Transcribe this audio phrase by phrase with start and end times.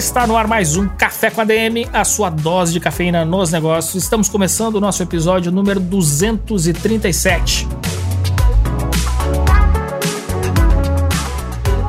[0.00, 3.52] está no ar mais um Café com a DM, a sua dose de cafeína nos
[3.52, 4.02] negócios.
[4.02, 7.68] Estamos começando o nosso episódio número 237.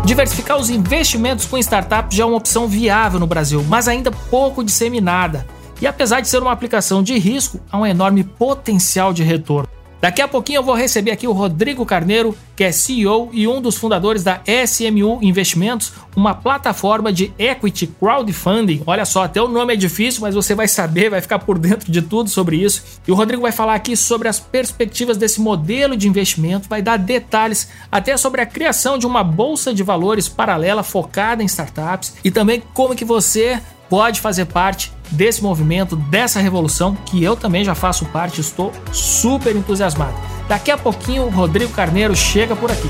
[0.03, 4.61] Diversificar os investimentos com startups já é uma opção viável no Brasil, mas ainda pouco
[4.61, 5.47] disseminada.
[5.81, 9.69] E apesar de ser uma aplicação de risco, há um enorme potencial de retorno.
[10.01, 13.61] Daqui a pouquinho eu vou receber aqui o Rodrigo Carneiro, que é CEO e um
[13.61, 18.81] dos fundadores da SMU Investimentos, uma plataforma de equity crowdfunding.
[18.87, 21.91] Olha só, até o nome é difícil, mas você vai saber, vai ficar por dentro
[21.91, 22.83] de tudo sobre isso.
[23.07, 26.97] E o Rodrigo vai falar aqui sobre as perspectivas desse modelo de investimento, vai dar
[26.97, 32.31] detalhes até sobre a criação de uma bolsa de valores paralela focada em startups e
[32.31, 33.61] também como que você
[33.91, 39.53] pode fazer parte desse movimento, dessa revolução, que eu também já faço parte, estou super
[39.53, 40.15] entusiasmado.
[40.47, 42.87] Daqui a pouquinho o Rodrigo Carneiro chega por aqui.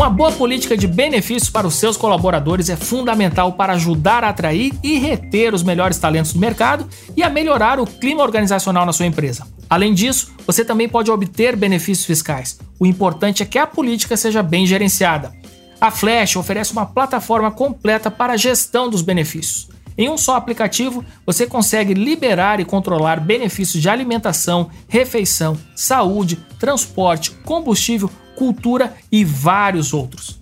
[0.00, 4.72] Uma boa política de benefícios para os seus colaboradores é fundamental para ajudar a atrair
[4.82, 9.04] e reter os melhores talentos do mercado e a melhorar o clima organizacional na sua
[9.04, 9.46] empresa.
[9.68, 12.58] Além disso, você também pode obter benefícios fiscais.
[12.78, 15.34] O importante é que a política seja bem gerenciada.
[15.78, 19.68] A Flash oferece uma plataforma completa para a gestão dos benefícios.
[20.00, 27.32] Em um só aplicativo, você consegue liberar e controlar benefícios de alimentação, refeição, saúde, transporte,
[27.44, 30.40] combustível, cultura e vários outros.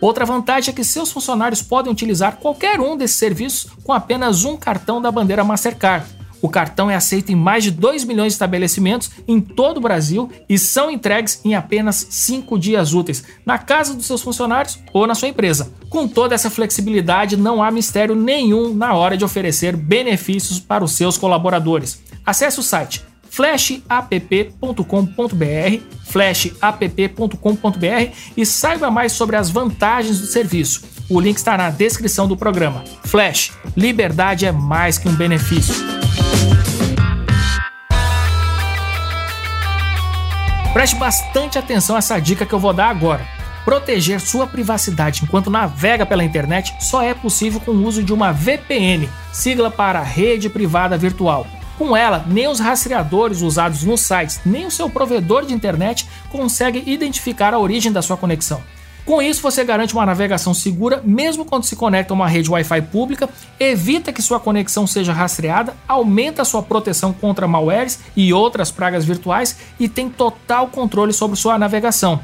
[0.00, 4.56] Outra vantagem é que seus funcionários podem utilizar qualquer um desses serviços com apenas um
[4.56, 6.06] cartão da bandeira Mastercard
[6.42, 10.30] o cartão é aceito em mais de 2 milhões de estabelecimentos em todo o Brasil
[10.48, 15.14] e são entregues em apenas 5 dias úteis, na casa dos seus funcionários ou na
[15.14, 15.72] sua empresa.
[15.88, 20.92] Com toda essa flexibilidade, não há mistério nenhum na hora de oferecer benefícios para os
[20.92, 22.00] seus colaboradores.
[22.24, 24.84] Acesse o site flashapp.com.br,
[26.04, 30.82] flashapp.com.br e saiba mais sobre as vantagens do serviço.
[31.10, 32.84] O link está na descrição do programa.
[33.02, 35.74] Flash, liberdade é mais que um benefício.
[40.72, 43.26] Preste bastante atenção a essa dica que eu vou dar agora.
[43.64, 48.30] Proteger sua privacidade enquanto navega pela internet só é possível com o uso de uma
[48.30, 51.44] VPN, sigla para Rede Privada Virtual.
[51.76, 56.84] Com ela, nem os rastreadores usados nos sites, nem o seu provedor de internet conseguem
[56.86, 58.62] identificar a origem da sua conexão.
[59.04, 62.82] Com isso, você garante uma navegação segura mesmo quando se conecta a uma rede Wi-Fi
[62.82, 63.28] pública,
[63.58, 69.56] evita que sua conexão seja rastreada, aumenta sua proteção contra malwares e outras pragas virtuais
[69.78, 72.20] e tem total controle sobre sua navegação.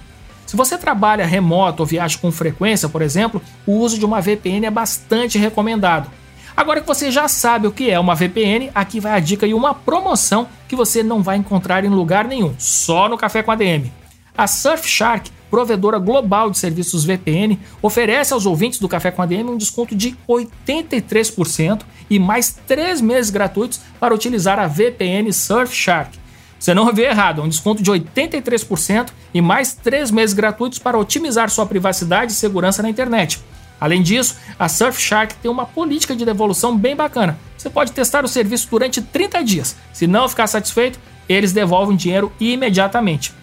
[0.47, 4.67] Se você trabalha remoto ou viaja com frequência, por exemplo, o uso de uma VPN
[4.67, 6.09] é bastante recomendado.
[6.57, 9.53] Agora que você já sabe o que é uma VPN, aqui vai a dica e
[9.53, 13.57] uma promoção que você não vai encontrar em lugar nenhum, só no Café com a
[13.57, 13.93] DM.
[14.39, 19.51] A Surfshark provedora global de serviços VPN, oferece aos ouvintes do Café com a DM
[19.51, 26.19] um desconto de 83% e mais 3 meses gratuitos para utilizar a VPN Surfshark.
[26.59, 30.99] Você não ouviu errado, é um desconto de 83% e mais 3 meses gratuitos para
[30.99, 33.41] otimizar sua privacidade e segurança na internet.
[33.81, 37.39] Além disso, a Surfshark tem uma política de devolução bem bacana.
[37.59, 39.77] Você pode testar o serviço durante 30 dias.
[39.93, 43.35] Se não ficar satisfeito, eles devolvem dinheiro imediatamente.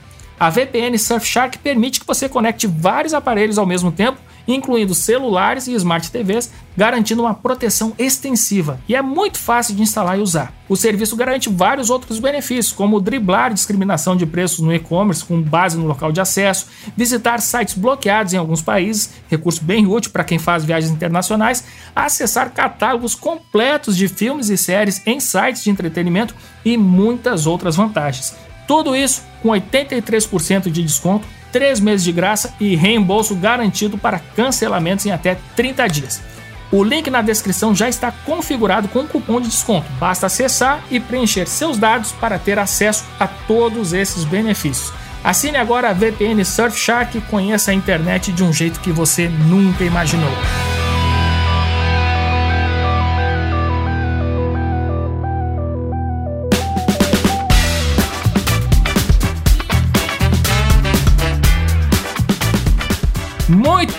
[0.44, 5.74] A VPN Surfshark permite que você conecte vários aparelhos ao mesmo tempo, incluindo celulares e
[5.74, 10.52] smart TVs, garantindo uma proteção extensiva e é muito fácil de instalar e usar.
[10.68, 15.78] O serviço garante vários outros benefícios, como driblar discriminação de preços no e-commerce com base
[15.78, 20.40] no local de acesso, visitar sites bloqueados em alguns países, recurso bem útil para quem
[20.40, 21.64] faz viagens internacionais,
[21.96, 26.36] acessar catálogos completos de filmes e séries em sites de entretenimento
[26.66, 28.36] e muitas outras vantagens.
[28.74, 35.06] Tudo isso com 83% de desconto, 3 meses de graça e reembolso garantido para cancelamentos
[35.06, 36.24] em até 30 dias.
[36.72, 39.86] O link na descrição já está configurado com cupom de desconto.
[40.00, 44.92] Basta acessar e preencher seus dados para ter acesso a todos esses benefícios.
[45.24, 49.84] Assine agora a VPN Surfshark e conheça a internet de um jeito que você nunca
[49.84, 50.34] imaginou.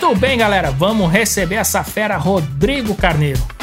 [0.05, 3.54] Muito bem, galera, vamos receber essa fera Rodrigo Carneiro.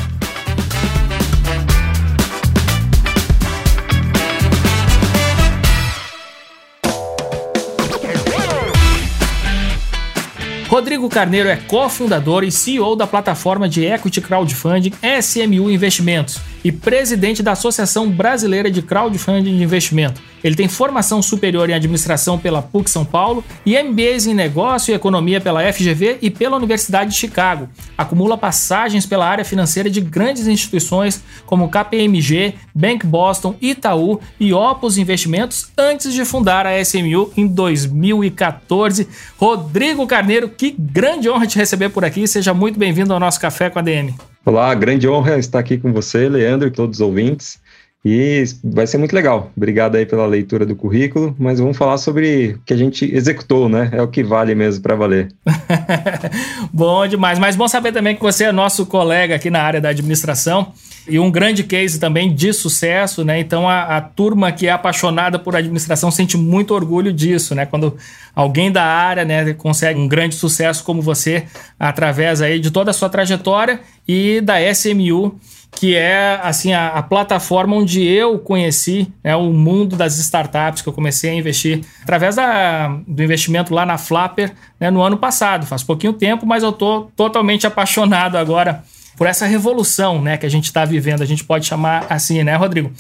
[10.73, 17.43] Rodrigo Carneiro é cofundador e CEO da plataforma de equity crowdfunding SMU Investimentos e presidente
[17.43, 20.23] da Associação Brasileira de Crowdfunding de Investimento.
[20.43, 24.95] Ele tem formação superior em administração pela PUC São Paulo e MBAs em negócio e
[24.95, 27.69] economia pela FGV e pela Universidade de Chicago.
[27.97, 34.99] Acumula passagens pela área financeira de grandes instituições como KPMG, Bank Boston, Itaú e Opus
[34.99, 39.07] Investimentos antes de fundar a SMU em 2014.
[39.39, 42.25] Rodrigo Carneiro, que grande honra te receber por aqui.
[42.29, 44.15] Seja muito bem-vindo ao nosso Café com a DM.
[44.47, 47.59] Olá, grande honra estar aqui com você, Leandro, e todos os ouvintes.
[48.05, 49.51] E vai ser muito legal.
[49.57, 53.69] Obrigado aí pela leitura do currículo, mas vamos falar sobre o que a gente executou,
[53.69, 53.91] né?
[53.91, 55.33] É o que vale mesmo para valer.
[56.73, 59.89] bom demais, mas bom saber também que você é nosso colega aqui na área da
[59.89, 60.73] administração
[61.09, 63.41] e um grande case também de sucesso, né?
[63.41, 67.67] Então a, a, turma que é apaixonada por administração sente muito orgulho disso, né?
[67.67, 67.97] Quando
[68.35, 71.45] alguém da área, né, consegue um grande sucesso como você
[71.79, 75.39] através aí de toda a sua trajetória e da SMU
[75.75, 80.89] que é assim a, a, plataforma onde eu conheci né, o mundo das startups, que
[80.89, 85.67] eu comecei a investir através da, do investimento lá na Flapper né, no ano passado.
[85.67, 88.85] Faz pouquinho tempo, mas eu estou totalmente apaixonado agora
[89.17, 91.23] por essa revolução né, que a gente está vivendo.
[91.23, 92.93] A gente pode chamar assim, né, Rodrigo?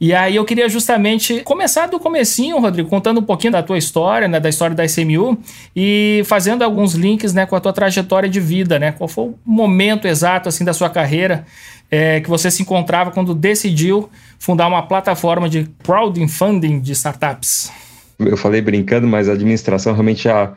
[0.00, 4.26] E aí eu queria justamente começar do comecinho, Rodrigo, contando um pouquinho da tua história,
[4.26, 5.38] né, da história da SMU
[5.76, 8.90] e fazendo alguns links, né, com a tua trajetória de vida, né?
[8.90, 11.46] Qual foi o momento exato assim da sua carreira
[11.88, 14.08] é, que você se encontrava quando decidiu
[14.40, 17.70] fundar uma plataforma de crowdfunding de startups?
[18.18, 20.52] Eu falei brincando, mas a administração realmente já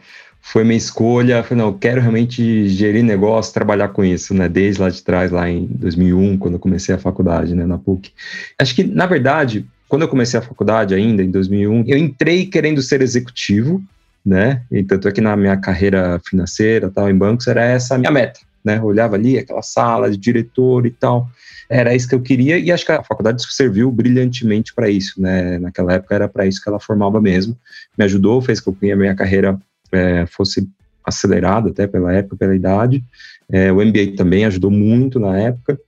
[0.46, 1.42] foi minha escolha.
[1.42, 4.48] Falei, não, eu quero realmente gerir negócio, trabalhar com isso, né?
[4.48, 8.12] Desde lá de trás, lá em 2001, quando eu comecei a faculdade, né, na PUC.
[8.60, 12.82] Acho que, na verdade, quando eu comecei a faculdade ainda, em 2001, eu entrei querendo
[12.84, 13.84] ser executivo,
[14.24, 14.62] né?
[14.72, 18.12] E tanto é que na minha carreira financeira, tal, em bancos, era essa a minha
[18.12, 18.80] meta né?
[18.80, 21.30] Eu olhava ali aquela sala de diretor e tal.
[21.70, 25.60] Era isso que eu queria e acho que a faculdade serviu brilhantemente para isso, né?
[25.60, 27.56] Naquela época era para isso que ela formava mesmo.
[27.96, 29.58] Me ajudou, fez com que a minha carreira
[29.96, 30.68] é, fosse
[31.04, 33.04] acelerada até pela época, pela idade.
[33.50, 35.80] É, o MBA também ajudou muito na época.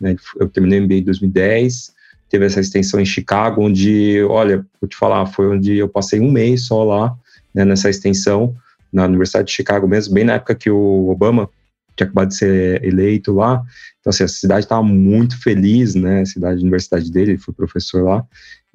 [0.00, 0.16] Né?
[0.38, 1.92] Eu terminei o MBA em 2010,
[2.28, 6.30] teve essa extensão em Chicago, onde, olha, vou te falar, foi onde eu passei um
[6.30, 7.16] mês só lá,
[7.54, 8.54] né, nessa extensão,
[8.92, 11.48] na Universidade de Chicago mesmo, bem na época que o Obama
[11.96, 13.62] tinha acabado de ser eleito lá.
[14.00, 16.20] Então, assim, a cidade estava muito feliz, né?
[16.20, 18.24] A cidade, a universidade dele, ele foi professor lá.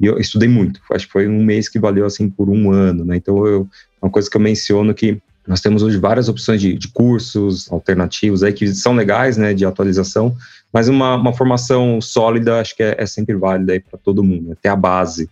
[0.02, 0.82] E eu estudei muito.
[0.92, 3.16] Acho que foi um mês que valeu, assim, por um ano, né?
[3.16, 3.70] Então, eu,
[4.02, 8.42] uma coisa que eu menciono que nós temos hoje várias opções de, de cursos alternativos
[8.42, 9.54] aí que são legais, né?
[9.54, 10.36] De atualização.
[10.74, 14.50] Mas uma, uma formação sólida, acho que é, é sempre válida aí para todo mundo.
[14.50, 14.56] Né?
[14.60, 15.30] Ter a base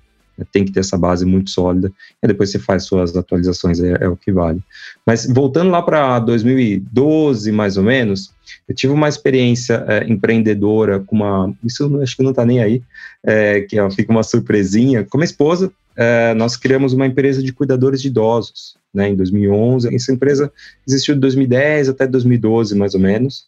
[0.52, 1.92] tem que ter essa base muito sólida,
[2.24, 4.62] e depois você faz suas atualizações, é, é o que vale.
[5.06, 8.32] Mas voltando lá para 2012, mais ou menos,
[8.68, 11.54] eu tive uma experiência é, empreendedora com uma.
[11.64, 12.82] Isso acho que não está nem aí,
[13.24, 15.04] é, que ó, fica uma surpresinha.
[15.04, 19.94] Com minha esposa, é, nós criamos uma empresa de cuidadores de idosos, né, em 2011.
[19.94, 20.52] Essa empresa
[20.88, 23.48] existiu de 2010 até 2012, mais ou menos.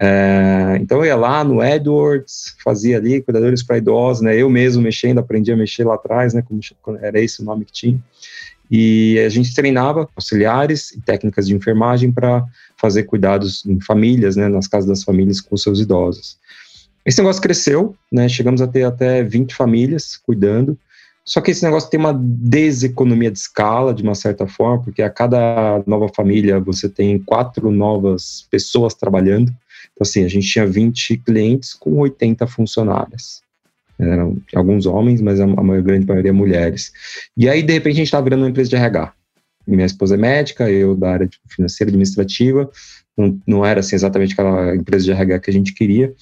[0.00, 4.36] É, então eu ia lá no Edwards, fazia ali cuidadores para idosos, né?
[4.36, 6.42] Eu mesmo mexendo, aprendi a mexer lá atrás, né?
[6.42, 8.00] Como, era esse o nome que tinha.
[8.70, 12.44] E a gente treinava auxiliares e técnicas de enfermagem para
[12.76, 14.48] fazer cuidados em famílias, né?
[14.48, 16.38] Nas casas das famílias com seus idosos.
[17.04, 18.28] Esse negócio cresceu, né?
[18.28, 20.76] Chegamos a ter até 20 famílias cuidando.
[21.24, 25.08] Só que esse negócio tem uma deseconomia de escala, de uma certa forma, porque a
[25.08, 29.50] cada nova família você tem quatro novas pessoas trabalhando.
[29.94, 33.42] Então, assim, a gente tinha 20 clientes com 80 funcionárias.
[33.98, 36.92] Eram alguns homens, mas a, a grande maioria mulheres.
[37.36, 39.12] E aí, de repente, a gente estava virando uma empresa de RH.
[39.66, 42.70] Minha esposa é médica, eu da área financeira administrativa.
[43.16, 46.12] Não, não era assim, exatamente aquela empresa de RH que a gente queria.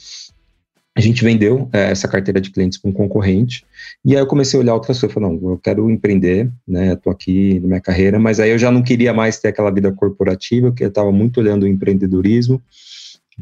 [0.95, 3.65] A gente vendeu é, essa carteira de clientes para um concorrente,
[4.05, 7.11] e aí eu comecei a olhar outras coisas, falei, não, eu quero empreender, né, estou
[7.11, 10.69] aqui na minha carreira, mas aí eu já não queria mais ter aquela vida corporativa,
[10.71, 12.61] porque eu estava muito olhando o empreendedorismo,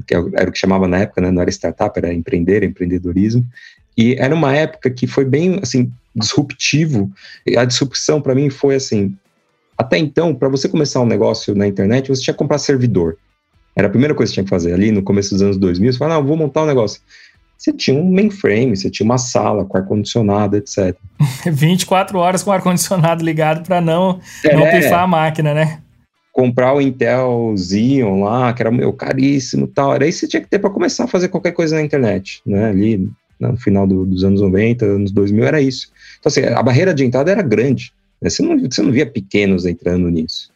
[0.07, 3.47] que era o que chamava na época, né, não era startup, era empreender, empreendedorismo,
[3.97, 7.11] e era uma época que foi bem, assim, disruptivo,
[7.47, 9.17] e a disrupção para mim foi assim,
[9.77, 13.17] até então, para você começar um negócio na internet, você tinha que comprar servidor,
[13.75, 15.93] era a primeira coisa que você tinha que fazer, ali no começo dos anos 2000,
[15.93, 17.01] você fala, não, vou montar um negócio,
[17.61, 20.97] você tinha um mainframe, você tinha uma sala com ar-condicionado, etc.
[21.45, 25.83] 24 horas com ar-condicionado ligado para não, é, não pifar a máquina, né?
[26.41, 29.95] Comprar o Intel Xeon lá, que era meu caríssimo tal.
[29.95, 32.41] Era isso que você tinha que ter para começar a fazer qualquer coisa na internet,
[32.47, 32.71] né?
[32.71, 32.97] Ali
[33.39, 35.93] né, no final do, dos anos 90, anos 2000, era isso.
[36.19, 37.93] Então, assim, a barreira de entrada era grande.
[38.23, 38.31] Né?
[38.31, 40.51] Você, não, você não via pequenos entrando nisso.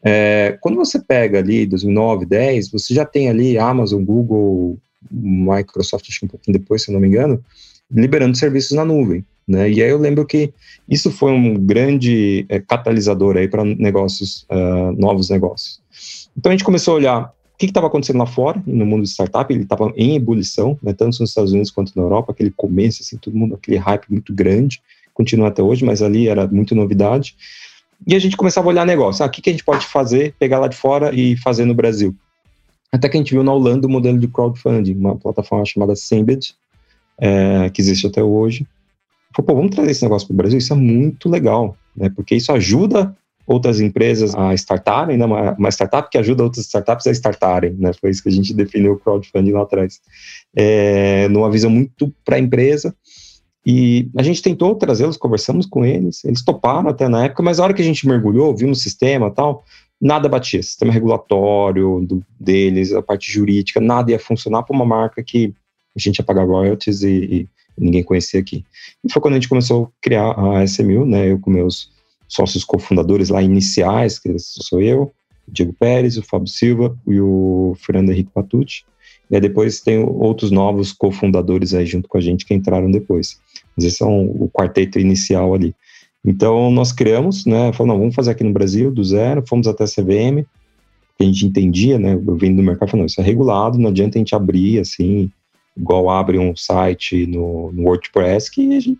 [0.00, 4.78] É, quando você pega ali 2009, 10, você já tem ali Amazon, Google,
[5.10, 7.42] Microsoft, acho que um pouquinho depois, se não me engano,
[7.90, 9.24] liberando serviços na nuvem.
[9.46, 9.70] Né?
[9.70, 10.52] E aí eu lembro que
[10.88, 15.80] isso foi um grande é, catalisador aí para negócios, uh, novos negócios.
[16.36, 19.08] Então a gente começou a olhar o que estava acontecendo lá fora, no mundo de
[19.08, 23.02] startup, ele estava em ebulição, né, tanto nos Estados Unidos quanto na Europa, aquele começo,
[23.02, 24.82] assim, todo mundo, aquele hype muito grande,
[25.14, 27.34] continua até hoje, mas ali era muito novidade.
[28.06, 30.34] E a gente começava a olhar negócio, ah, o que, que a gente pode fazer,
[30.38, 32.14] pegar lá de fora e fazer no Brasil.
[32.92, 36.54] Até que a gente viu na Holanda o modelo de crowdfunding, uma plataforma chamada Sembed,
[37.18, 38.66] é, que existe até hoje.
[39.36, 42.34] Falei, pô, vamos trazer esse negócio para o Brasil, isso é muito legal, né, porque
[42.34, 43.14] isso ajuda
[43.46, 45.24] outras empresas a startarem, né?
[45.24, 47.92] uma, uma, startup que ajuda outras startups a startarem, né?
[47.92, 50.00] Foi isso que a gente definiu o crowdfunding lá atrás.
[50.54, 52.92] É, numa visão muito para a empresa.
[53.64, 57.64] E a gente tentou trazê-los, conversamos com eles, eles toparam até na época, mas a
[57.64, 59.64] hora que a gente mergulhou, vimos o sistema tal,
[60.00, 60.62] nada batia.
[60.62, 65.54] Sistema regulatório do, deles, a parte jurídica, nada ia funcionar para uma marca que
[65.96, 67.48] a gente ia pagar royalties e, e
[67.78, 68.64] ninguém conhecia aqui.
[69.04, 71.30] E foi quando a gente começou a criar a SMU, né?
[71.30, 71.90] Eu com meus
[72.28, 75.12] sócios cofundadores lá iniciais, que sou eu,
[75.46, 78.84] o Diego Pérez, o Fábio Silva e o Fernando Henrique Patucci.
[79.30, 83.38] E depois tem outros novos cofundadores aí junto com a gente que entraram depois.
[83.76, 85.74] Mas esse é um, o quarteto inicial ali.
[86.24, 89.84] Então nós criamos, né, falamos, não, vamos fazer aqui no Brasil do zero, fomos até
[89.84, 90.44] a CVM,
[91.16, 94.18] que a gente entendia, né, eu vendo do mercado, falando, isso é regulado, não adianta
[94.18, 95.30] a gente abrir assim,
[95.76, 98.98] igual abre um site no, no WordPress, que gente,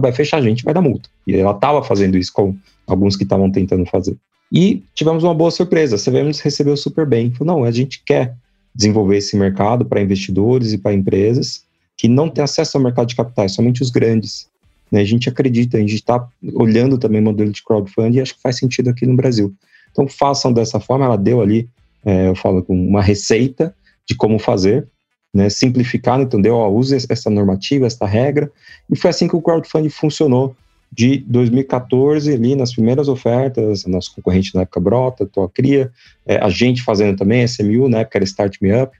[0.00, 1.08] vai fechar a gente, vai dar multa.
[1.26, 4.16] E ela estava fazendo isso com alguns que estavam tentando fazer.
[4.52, 7.32] E tivemos uma boa surpresa, a CVM recebeu super bem.
[7.32, 8.34] Falou, não, a gente quer
[8.74, 11.64] desenvolver esse mercado para investidores e para empresas
[11.96, 14.48] que não têm acesso ao mercado de capitais, somente os grandes.
[14.90, 15.00] Né?
[15.00, 18.42] A gente acredita, a gente está olhando também o modelo de crowdfunding e acho que
[18.42, 19.54] faz sentido aqui no Brasil.
[19.90, 21.68] Então façam dessa forma, ela deu ali,
[22.04, 23.74] é, eu falo com uma receita
[24.06, 24.88] de como fazer,
[25.34, 28.50] né, simplificar, então deu, ó, use essa normativa, essa regra,
[28.90, 30.54] e foi assim que o crowdfunding funcionou
[30.92, 35.90] de 2014, ali nas primeiras ofertas, nosso concorrente na época Brota, Toa Cria,
[36.26, 38.94] é, a gente fazendo também, SMU, na época era Start Me Up,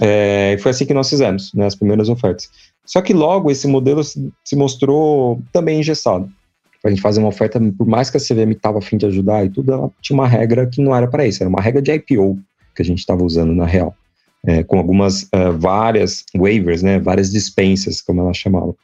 [0.00, 2.48] é, foi assim que nós fizemos, né, as primeiras ofertas.
[2.86, 6.30] Só que logo esse modelo se, mostrou também engessado.
[6.80, 9.04] Para a gente fazer uma oferta, por mais que a CVM estava a fim de
[9.04, 11.82] ajudar e tudo, ela tinha uma regra que não era para isso, era uma regra
[11.82, 12.38] de IPO
[12.74, 13.94] que a gente estava usando na real
[14.46, 18.74] é, com algumas uh, várias waivers, né, várias dispensas, como ela chamava.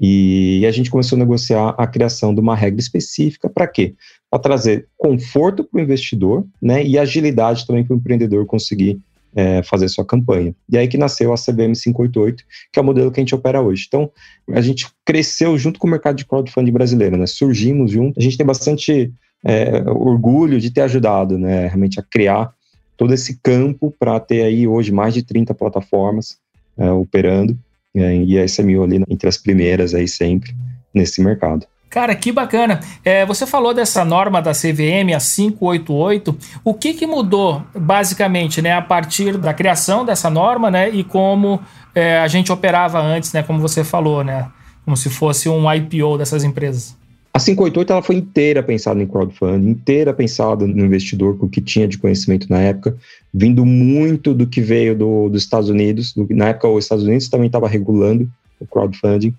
[0.00, 3.94] E, e a gente começou a negociar a criação de uma regra específica para quê?
[4.30, 9.00] Para trazer conforto para o investidor né, e agilidade também para o empreendedor conseguir
[9.34, 10.54] é, fazer sua campanha.
[10.70, 13.60] E aí que nasceu a CBM 588, que é o modelo que a gente opera
[13.60, 13.84] hoje.
[13.86, 14.10] Então,
[14.50, 17.26] a gente cresceu junto com o mercado de crowdfunding brasileiro, né?
[17.26, 18.18] Surgimos junto.
[18.18, 19.12] A gente tem bastante
[19.44, 21.66] é, orgulho de ter ajudado, né?
[21.66, 22.52] Realmente a criar
[22.98, 26.36] todo esse campo para ter aí hoje mais de 30 plataformas
[26.76, 27.56] é, operando
[27.94, 30.54] é, e a SMU ali entre as primeiras aí sempre
[30.92, 31.64] nesse mercado.
[31.88, 32.80] Cara, que bacana.
[33.02, 36.36] É, você falou dessa norma da CVM, a 588.
[36.62, 41.58] O que, que mudou, basicamente, né, a partir da criação dessa norma, né, e como
[41.94, 44.50] é, a gente operava antes, né, como você falou, né,
[44.84, 46.94] como se fosse um IPO dessas empresas?
[47.38, 51.60] A 588 ela foi inteira pensada em crowdfunding, inteira pensada no investidor, com o que
[51.60, 52.96] tinha de conhecimento na época,
[53.32, 56.12] vindo muito do que veio do, dos Estados Unidos.
[56.12, 58.28] Do, na época, os Estados Unidos também estava regulando
[58.58, 59.32] o crowdfunding.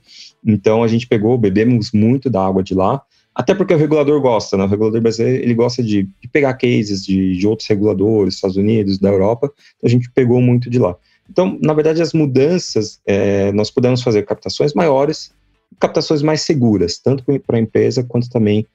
[0.46, 3.02] Então, a gente pegou, bebemos muito da água de lá,
[3.36, 4.64] até porque o regulador gosta, né?
[4.64, 8.98] O regulador brasileiro, ele gosta de, de pegar cases de, de outros reguladores, Estados Unidos,
[8.98, 10.96] da Europa, então a gente pegou muito de lá.
[11.30, 15.32] Então, na verdade, as mudanças, é, nós pudemos fazer captações maiores,
[15.80, 18.66] captações mais seguras, tanto para a empresa quanto também,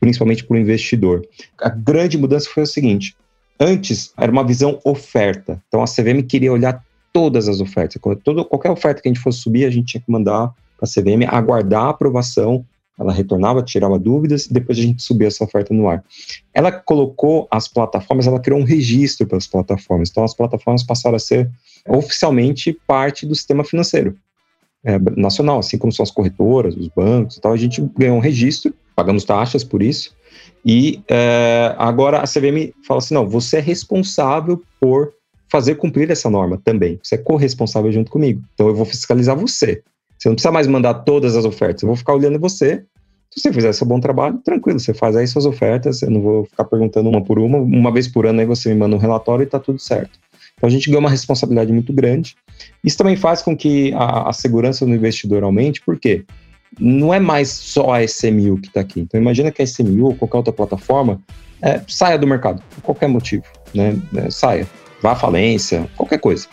[0.00, 1.26] principalmente para o investidor.
[1.58, 3.16] A grande mudança foi o seguinte:
[3.58, 8.00] antes era uma visão oferta, então a CVM queria olhar todas as ofertas.
[8.22, 10.88] Todo, qualquer oferta que a gente fosse subir, a gente tinha que mandar para a
[10.88, 12.64] CVM aguardar a aprovação.
[12.98, 16.04] Ela retornava, tirava dúvidas e depois a gente subia essa oferta no ar.
[16.52, 20.10] Ela colocou as plataformas, ela criou um registro para as plataformas.
[20.10, 21.50] Então as plataformas passaram a ser
[21.88, 24.16] oficialmente parte do sistema financeiro
[24.84, 28.20] é, nacional, assim como são as corretoras, os bancos e tal, a gente ganhou um
[28.20, 30.14] registro, pagamos taxas por isso,
[30.64, 35.12] e é, agora a CVM fala assim, não, você é responsável por
[35.50, 39.82] fazer cumprir essa norma também, você é corresponsável junto comigo, então eu vou fiscalizar você,
[40.18, 42.84] você não precisa mais mandar todas as ofertas, eu vou ficar olhando você,
[43.34, 46.44] Se você fizer seu bom trabalho, tranquilo, você faz aí suas ofertas, eu não vou
[46.44, 49.42] ficar perguntando uma por uma, uma vez por ano aí você me manda um relatório
[49.42, 50.18] e tá tudo certo.
[50.56, 52.36] Então a gente ganha uma responsabilidade muito grande.
[52.82, 56.24] Isso também faz com que a, a segurança do investidor aumente, por quê?
[56.78, 59.00] Não é mais só a SMU que está aqui.
[59.00, 61.20] Então imagina que a SMU ou qualquer outra plataforma
[61.62, 63.44] é, saia do mercado, por qualquer motivo,
[63.74, 63.96] né?
[64.16, 64.66] É, saia,
[65.00, 66.46] vá à falência, qualquer coisa.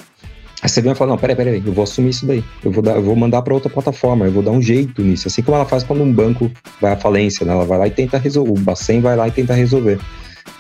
[0.62, 2.44] Aí você vem e fala, não, peraí, peraí, eu vou assumir isso daí.
[2.64, 5.28] Eu vou, dar, eu vou mandar para outra plataforma, eu vou dar um jeito nisso.
[5.28, 7.52] Assim como ela faz quando um banco vai à falência, né?
[7.52, 10.00] Ela vai lá e tenta resolver, o Bacen vai lá e tenta resolver.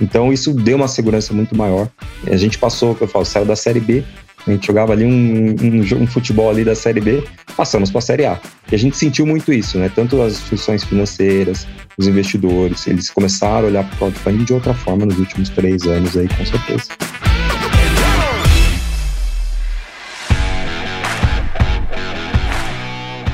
[0.01, 1.87] Então isso deu uma segurança muito maior.
[2.25, 4.03] A gente passou, eu falo, saiu da Série B,
[4.45, 7.23] a gente jogava ali um, um, um futebol ali da Série B,
[7.55, 8.39] passamos para a Série A.
[8.71, 9.91] E a gente sentiu muito isso, né?
[9.93, 11.67] Tanto as instituições financeiras,
[11.97, 15.83] os investidores, eles começaram a olhar para o crowdfunding de outra forma nos últimos três
[15.83, 16.89] anos aí, com certeza.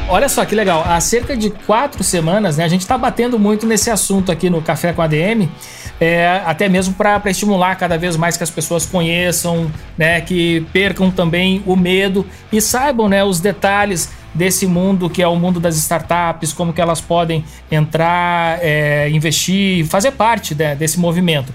[0.09, 3.67] Olha só que legal, há cerca de quatro semanas, né, a gente está batendo muito
[3.67, 5.49] nesse assunto aqui no Café com a DM,
[5.99, 11.09] é, até mesmo para estimular cada vez mais que as pessoas conheçam, né, que percam
[11.09, 15.75] também o medo e saibam né, os detalhes desse mundo que é o mundo das
[15.77, 21.53] startups, como que elas podem entrar, é, investir, fazer parte né, desse movimento.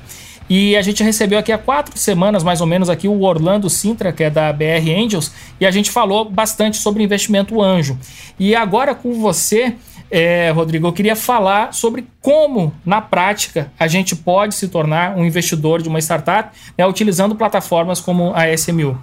[0.50, 4.12] E a gente recebeu aqui há quatro semanas, mais ou menos, aqui o Orlando Sintra,
[4.12, 7.98] que é da BR Angels, e a gente falou bastante sobre investimento anjo.
[8.38, 9.76] E agora com você,
[10.12, 15.24] é, Rodrigo, eu queria falar sobre como, na prática, a gente pode se tornar um
[15.24, 18.98] investidor de uma startup né, utilizando plataformas como a SMU.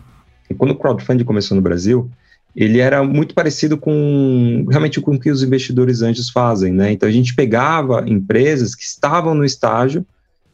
[0.55, 2.09] Quando o crowdfunding começou no Brasil,
[2.55, 6.91] ele era muito parecido com realmente com o que os investidores anjos fazem, né?
[6.91, 10.05] Então a gente pegava empresas que estavam no estágio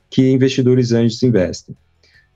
[0.09, 1.75] que investidores anjos investem.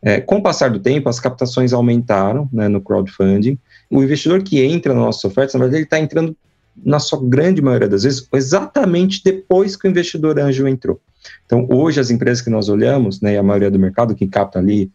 [0.01, 3.57] É, com o passar do tempo, as captações aumentaram né, no crowdfunding.
[3.89, 6.35] O investidor que entra na nossa oferta, na verdade, ele está entrando,
[6.83, 10.99] na sua grande maioria das vezes, exatamente depois que o investidor anjo entrou.
[11.45, 14.91] Então, hoje, as empresas que nós olhamos, né, a maioria do mercado que capta ali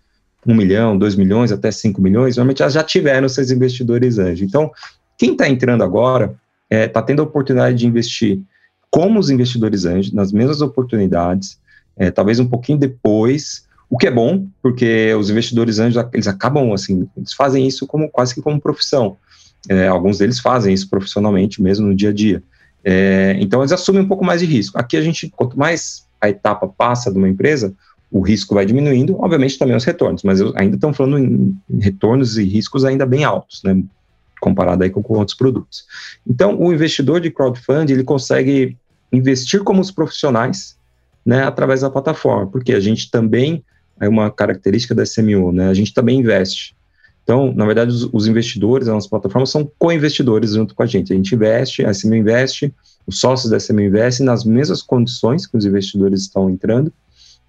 [0.46, 4.44] 1 milhão, 2 milhões, até 5 milhões, normalmente elas já tiveram seus investidores anjo.
[4.44, 4.70] Então,
[5.18, 6.34] quem está entrando agora
[6.70, 8.40] está é, tá tendo a oportunidade de investir
[8.90, 11.58] como os investidores anjos, nas mesmas oportunidades,
[11.96, 16.72] é, talvez um pouquinho depois, o que é bom, porque os investidores anjos, eles acabam,
[16.72, 19.16] assim, eles fazem isso como quase que como profissão.
[19.68, 22.42] É, alguns deles fazem isso profissionalmente mesmo no dia a dia.
[22.84, 24.78] É, então, eles assumem um pouco mais de risco.
[24.78, 27.74] Aqui a gente, quanto mais a etapa passa de uma empresa,
[28.14, 32.38] o risco vai diminuindo, obviamente também os retornos, mas eu, ainda estão falando em, retornos
[32.38, 33.82] e riscos ainda bem altos, né,
[34.40, 35.84] comparado aí com, com outros produtos.
[36.24, 38.76] Então, o investidor de crowdfunding, ele consegue
[39.12, 40.78] investir como os profissionais,
[41.26, 43.64] né, através da plataforma, porque a gente também,
[43.98, 46.76] é uma característica da SMU, né, a gente também investe.
[47.24, 51.12] Então, na verdade, os, os investidores, as nossas plataformas são co-investidores junto com a gente.
[51.12, 52.72] A gente investe, a SMU investe,
[53.06, 56.92] os sócios da SMU investem nas mesmas condições que os investidores estão entrando,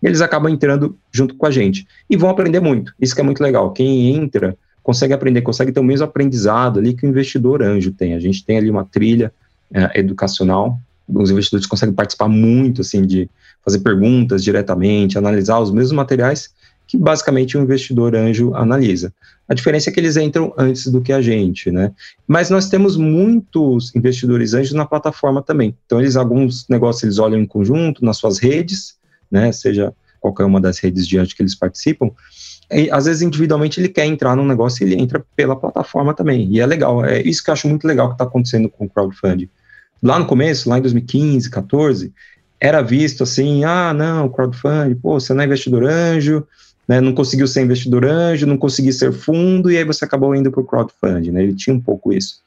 [0.01, 1.85] e eles acabam entrando junto com a gente.
[2.09, 2.93] E vão aprender muito.
[2.99, 3.71] Isso que é muito legal.
[3.71, 8.13] Quem entra consegue aprender, consegue ter o mesmo aprendizado ali que o investidor anjo tem.
[8.13, 9.31] A gente tem ali uma trilha
[9.73, 13.29] é, educacional os investidores conseguem participar muito, assim, de
[13.63, 16.49] fazer perguntas diretamente, analisar os mesmos materiais
[16.95, 19.13] que basicamente o investidor anjo analisa.
[19.47, 21.91] A diferença é que eles entram antes do que a gente, né?
[22.27, 25.77] Mas nós temos muitos investidores anjos na plataforma também.
[25.85, 28.95] Então, eles, alguns negócios, eles olham em conjunto, nas suas redes,
[29.29, 29.51] né?
[29.51, 32.09] Seja qualquer uma das redes de anjo que eles participam.
[32.71, 36.49] E, às vezes, individualmente, ele quer entrar num negócio e ele entra pela plataforma também.
[36.51, 37.05] E é legal.
[37.05, 39.49] É isso que eu acho muito legal que está acontecendo com o crowdfunding
[40.01, 42.13] lá no começo, lá em 2015, 14,
[42.59, 46.45] era visto assim, ah, não, crowdfunding, pô, você não é investidor anjo,
[46.87, 50.51] né, não conseguiu ser investidor anjo, não conseguiu ser fundo, e aí você acabou indo
[50.51, 52.39] para o crowdfunding, né, ele tinha um pouco isso.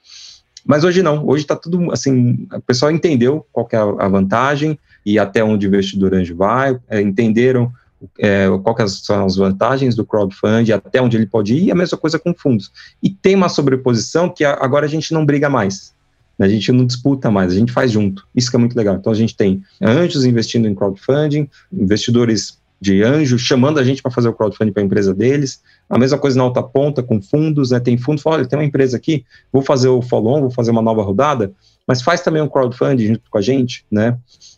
[0.64, 5.18] Mas hoje não, hoje está tudo, assim, o pessoal entendeu qual é a vantagem e
[5.18, 7.72] até onde o investidor anjo vai, é, entenderam
[8.18, 11.96] é, quais são as vantagens do crowdfunding, até onde ele pode ir, e a mesma
[11.96, 12.70] coisa com fundos.
[13.03, 15.92] E tem uma sobreposição que agora a gente não briga mais.
[16.38, 18.24] A gente não disputa mais, a gente faz junto.
[18.35, 18.94] Isso que é muito legal.
[18.94, 24.11] Então a gente tem anjos investindo em crowdfunding, investidores de anjo chamando a gente para
[24.11, 25.61] fazer o crowdfunding para a empresa deles.
[25.88, 27.81] A mesma coisa na alta ponta com fundos, né?
[27.81, 30.83] Tem fundo, fala, olha, tem uma empresa aqui, vou fazer o follow vou fazer uma
[30.83, 31.53] nova rodada,
[31.87, 34.17] mas faz também um crowdfunding junto com a gente, né?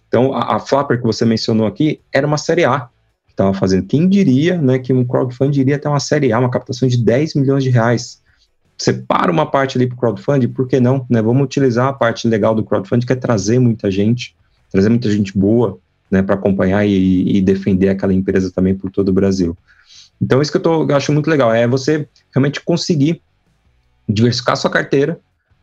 [0.09, 2.89] Então a, a Flapper que você mencionou aqui era uma série A
[3.27, 3.87] que estava fazendo.
[3.87, 7.35] Quem diria, né, que um crowdfunding iria ter uma série A, uma captação de 10
[7.35, 8.21] milhões de reais
[8.77, 11.05] separa uma parte ali para o crowdfunding, por que não?
[11.09, 11.21] Né?
[11.21, 14.35] Vamos utilizar a parte legal do crowdfunding, que é trazer muita gente,
[14.73, 15.79] trazer muita gente boa
[16.11, 19.57] né, para acompanhar e, e, defender aquela empresa também por todo o Brasil.
[20.21, 23.23] Então, isso que eu, tô, eu acho muito legal, é você realmente conseguir
[24.09, 25.19] diversificar sua carteira,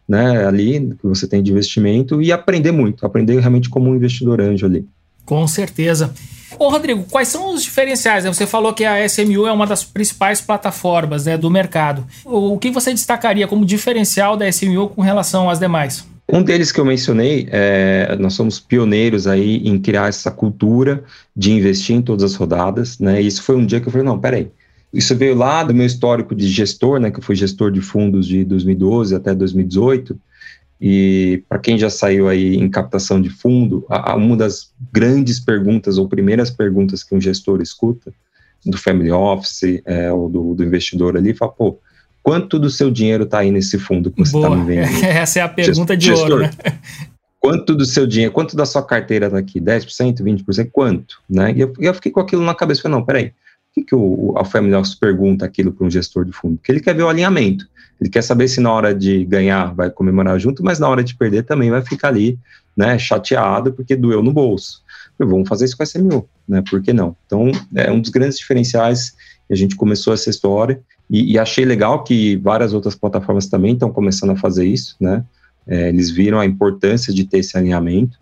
[0.08, 4.40] né, ali que você tem de investimento e aprender muito, aprender realmente como um investidor
[4.40, 4.88] anjo ali.
[5.26, 6.14] Com certeza.
[6.58, 8.24] Ô Rodrigo, quais são os diferenciais?
[8.24, 12.06] Você falou que a SMU é uma das principais plataformas né, do mercado.
[12.24, 16.08] O que você destacaria como diferencial da SMU com relação às demais?
[16.30, 21.04] Um deles que eu mencionei, é, nós somos pioneiros aí em criar essa cultura
[21.36, 23.22] de investir em todas as rodadas, né?
[23.22, 24.52] E isso foi um dia que eu falei, não, peraí,
[24.92, 27.12] isso veio lá do meu histórico de gestor, né?
[27.12, 30.20] Que eu fui gestor de fundos de 2012 até 2018.
[30.82, 35.40] E para quem já saiu aí em captação de fundo, a, a uma das grandes
[35.40, 38.14] perguntas ou primeiras perguntas que um gestor escuta
[38.66, 41.80] do family office é, ou do, do investidor ali, fala, pô,
[42.28, 45.00] quanto do seu dinheiro está aí nesse fundo que você está me vendendo?
[45.02, 46.52] Essa é a pergunta de ouro, né?
[47.40, 49.62] Quanto do seu dinheiro, quanto da sua carteira está aqui?
[49.62, 50.70] 10%, 20%?
[50.70, 51.22] Quanto?
[51.30, 51.54] Né?
[51.56, 54.34] E eu, eu fiquei com aquilo na cabeça, falei, não, peraí, por que, que o,
[54.38, 56.58] o Family Office pergunta aquilo para um gestor de fundo?
[56.58, 57.66] Porque ele quer ver o alinhamento,
[58.02, 61.16] ele quer saber se na hora de ganhar vai comemorar junto, mas na hora de
[61.16, 62.38] perder também vai ficar ali,
[62.76, 64.84] né, chateado porque doeu no bolso.
[65.18, 67.16] Eu, vamos fazer isso com a SMU, né, por que não?
[67.26, 69.16] Então, é um dos grandes diferenciais,
[69.50, 73.90] a gente começou essa história, e, e, achei legal que várias outras plataformas também estão
[73.92, 75.24] começando a fazer isso, né?
[75.66, 78.18] É, eles viram a importância de ter esse alinhamento.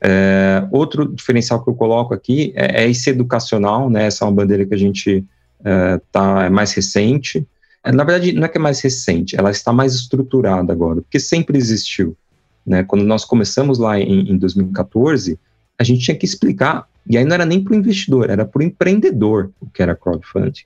[0.00, 4.06] É, outro diferencial que eu coloco aqui é, é, esse educacional, né?
[4.06, 5.24] Essa é uma bandeira que a gente
[5.64, 7.46] é, tá, é mais recente.
[7.84, 11.18] É, na verdade, não é que é mais recente, ela está mais estruturada agora, porque
[11.18, 12.16] sempre existiu.
[12.64, 12.84] Né?
[12.84, 15.38] Quando nós começamos lá em, em 2014,
[15.78, 18.60] a gente tinha que explicar, e aí não era nem para o investidor, era para
[18.60, 20.64] o empreendedor o que era crowdfunding.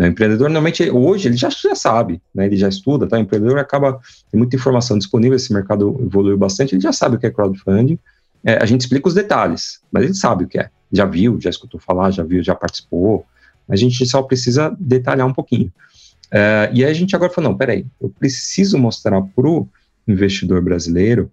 [0.00, 0.06] Né?
[0.06, 2.46] O empreendedor, normalmente, hoje, ele já, já sabe, né?
[2.46, 3.18] ele já estuda, tá?
[3.18, 4.00] o empreendedor acaba,
[4.32, 7.98] tem muita informação disponível, esse mercado evoluiu bastante, ele já sabe o que é crowdfunding,
[8.42, 11.50] é, a gente explica os detalhes, mas ele sabe o que é, já viu, já
[11.50, 13.26] escutou falar, já viu, já participou,
[13.68, 15.70] a gente só precisa detalhar um pouquinho.
[16.32, 19.68] É, e aí a gente agora falou, não, peraí, eu preciso mostrar para o
[20.08, 21.30] investidor brasileiro,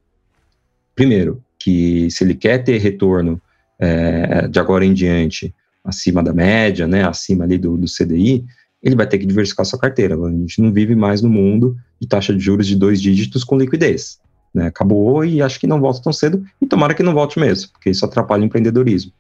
[0.94, 3.42] primeiro, que se ele quer ter retorno
[3.80, 5.56] é, de agora em diante,
[5.88, 8.46] acima da média, né, acima ali do, do CDI,
[8.84, 10.16] ele vai ter que diversificar sua carteira.
[10.16, 13.58] A gente não vive mais no mundo de taxa de juros de dois dígitos com
[13.58, 14.20] liquidez.
[14.54, 14.68] Né?
[14.68, 17.90] Acabou e acho que não volta tão cedo, e tomara que não volte mesmo, porque
[17.90, 19.12] isso atrapalha o empreendedorismo.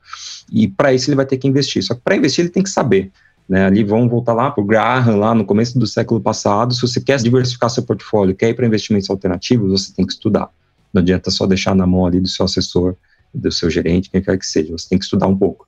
[0.51, 1.82] E para isso ele vai ter que investir.
[1.84, 3.12] Só que para investir ele tem que saber.
[3.47, 3.65] Né?
[3.65, 6.73] Ali vamos voltar lá para o Graham, lá no começo do século passado.
[6.73, 10.49] Se você quer diversificar seu portfólio, quer ir para investimentos alternativos, você tem que estudar.
[10.93, 12.95] Não adianta só deixar na mão ali do seu assessor,
[13.34, 14.71] do seu gerente, quem quer que seja.
[14.71, 15.66] Você tem que estudar um pouco.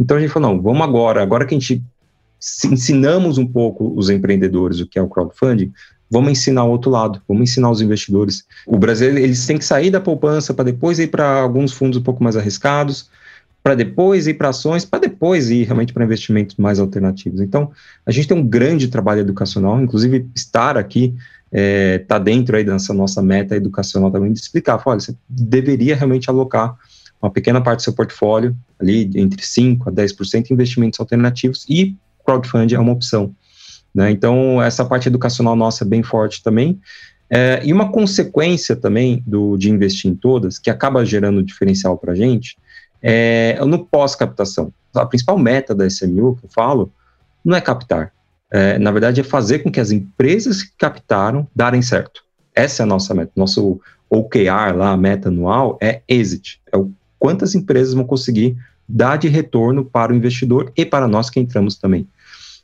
[0.00, 1.84] Então a gente falou, não, vamos agora, agora que a gente
[2.64, 5.70] ensinamos um pouco os empreendedores o que é o crowdfunding,
[6.10, 8.44] vamos ensinar o outro lado, vamos ensinar os investidores.
[8.66, 12.02] O Brasil, eles têm que sair da poupança para depois ir para alguns fundos um
[12.02, 13.10] pouco mais arriscados,
[13.62, 17.42] para depois ir para ações, para depois ir realmente para investimentos mais alternativos.
[17.42, 17.70] Então,
[18.06, 21.14] a gente tem um grande trabalho educacional, inclusive estar aqui
[21.52, 25.96] está é, tá dentro aí dessa nossa meta educacional também de explicar, olha, você deveria
[25.96, 26.76] realmente alocar
[27.22, 31.96] uma pequena parte do seu portfólio, ali entre 5% a 10% em investimentos alternativos, e
[32.24, 33.34] crowdfunding é uma opção.
[33.94, 34.10] Né?
[34.10, 36.80] Então, essa parte educacional nossa é bem forte também.
[37.28, 42.12] É, e uma consequência também do, de investir em todas, que acaba gerando diferencial para
[42.12, 42.56] a gente,
[43.02, 44.72] é no pós-captação.
[44.94, 46.92] A principal meta da SMU, que eu falo,
[47.44, 48.12] não é captar.
[48.50, 52.24] É, na verdade, é fazer com que as empresas que captaram darem certo.
[52.52, 53.30] Essa é a nossa meta.
[53.36, 56.60] Nosso OKR lá, a meta anual, é exit.
[56.72, 58.56] É o quantas empresas vão conseguir
[58.88, 62.08] dar de retorno para o investidor e para nós que entramos também.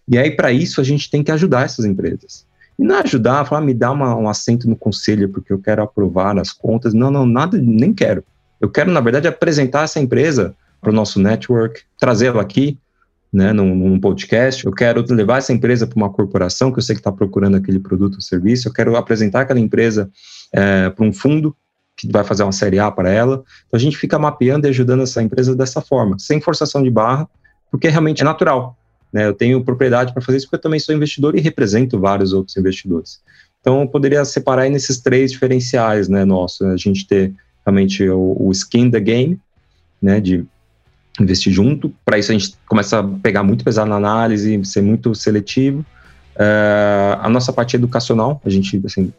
[0.08, 2.46] E aí, para isso, a gente tem que ajudar essas empresas.
[2.78, 5.82] E não é ajudar, falar, me dá uma, um assento no conselho porque eu quero
[5.82, 6.94] aprovar as contas.
[6.94, 8.24] Não, não, nada, nem quero.
[8.60, 12.78] Eu quero, na verdade, apresentar essa empresa para o nosso network, trazê-la aqui,
[13.32, 14.64] né, num, num, podcast.
[14.64, 17.78] Eu quero levar essa empresa para uma corporação que eu sei que está procurando aquele
[17.78, 18.68] produto ou serviço.
[18.68, 20.10] Eu quero apresentar aquela empresa
[20.52, 21.54] é, para um fundo
[21.96, 23.42] que vai fazer uma série A para ela.
[23.66, 27.28] Então a gente fica mapeando e ajudando essa empresa dessa forma, sem forçação de barra,
[27.70, 28.76] porque realmente é natural.
[29.12, 29.26] Né?
[29.26, 32.56] Eu tenho propriedade para fazer isso porque eu também sou investidor e represento vários outros
[32.56, 33.20] investidores.
[33.60, 37.32] Então eu poderia separar nesses três diferenciais, né, nosso, a gente ter
[37.64, 39.40] realmente o, o skin the game,
[40.00, 40.44] né, de
[41.20, 41.92] investir junto.
[42.04, 45.84] Para isso a gente começa a pegar muito pesado na análise, ser muito seletivo.
[46.36, 49.12] Uh, a nossa parte educacional, a gente, assim,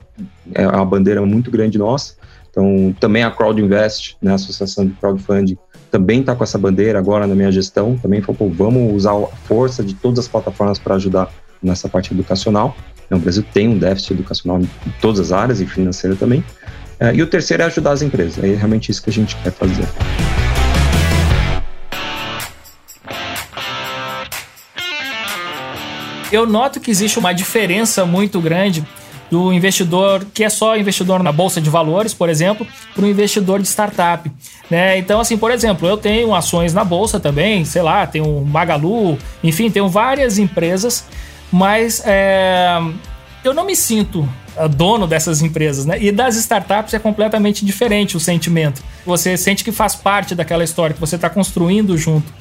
[0.53, 2.13] é uma bandeira muito grande nossa.
[2.57, 5.55] Então, também a Crowd Invest, né, a associação de crowdfunding,
[5.91, 7.95] também está com essa bandeira agora na minha gestão.
[7.95, 12.75] Também falou, vamos usar a força de todas as plataformas para ajudar nessa parte educacional.
[13.05, 14.67] Então, o Brasil tem um déficit educacional em
[14.99, 16.39] todas as áreas e financeira também.
[16.99, 18.43] Uh, e o terceiro é ajudar as empresas.
[18.43, 19.87] É realmente isso que a gente quer fazer.
[26.31, 28.83] Eu noto que existe uma diferença muito grande
[29.29, 33.61] do investidor que é só investidor na bolsa de valores, por exemplo, para o investidor
[33.61, 34.31] de startup.
[34.69, 34.97] Né?
[34.97, 39.69] Então, assim, por exemplo, eu tenho ações na bolsa também, sei lá, tenho Magalu, enfim,
[39.69, 41.05] tenho várias empresas,
[41.51, 42.79] mas é,
[43.43, 45.97] eu não me sinto é, dono dessas empresas, né?
[46.01, 48.83] E das startups é completamente diferente o sentimento.
[49.05, 52.33] Você sente que faz parte daquela história que você está construindo junto.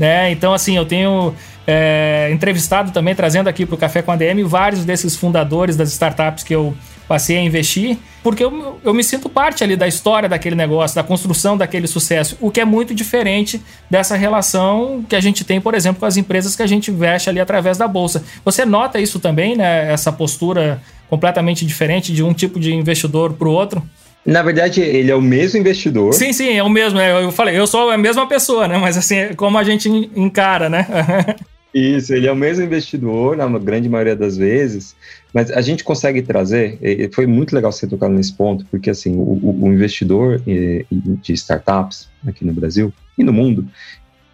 [0.00, 0.30] Né?
[0.30, 1.34] Então, assim, eu tenho
[1.66, 5.90] é, entrevistado também, trazendo aqui para o Café com a DM, vários desses fundadores das
[5.90, 6.74] startups que eu
[7.06, 11.02] passei a investir, porque eu, eu me sinto parte ali da história daquele negócio, da
[11.02, 13.60] construção daquele sucesso, o que é muito diferente
[13.90, 17.28] dessa relação que a gente tem, por exemplo, com as empresas que a gente investe
[17.28, 18.24] ali através da bolsa.
[18.42, 19.92] Você nota isso também, né?
[19.92, 23.82] Essa postura completamente diferente de um tipo de investidor para o outro?
[24.24, 26.12] Na verdade, ele é o mesmo investidor.
[26.12, 26.98] Sim, sim, é o mesmo.
[26.98, 27.24] Né?
[27.24, 28.78] Eu falei, eu sou a mesma pessoa, né?
[28.78, 30.86] Mas assim, é como a gente encara, né?
[31.72, 34.96] Isso, ele é o mesmo investidor, na grande maioria das vezes,
[35.32, 39.14] mas a gente consegue trazer, e foi muito legal você tocar nesse ponto, porque assim,
[39.16, 43.68] o, o investidor de startups aqui no Brasil e no mundo,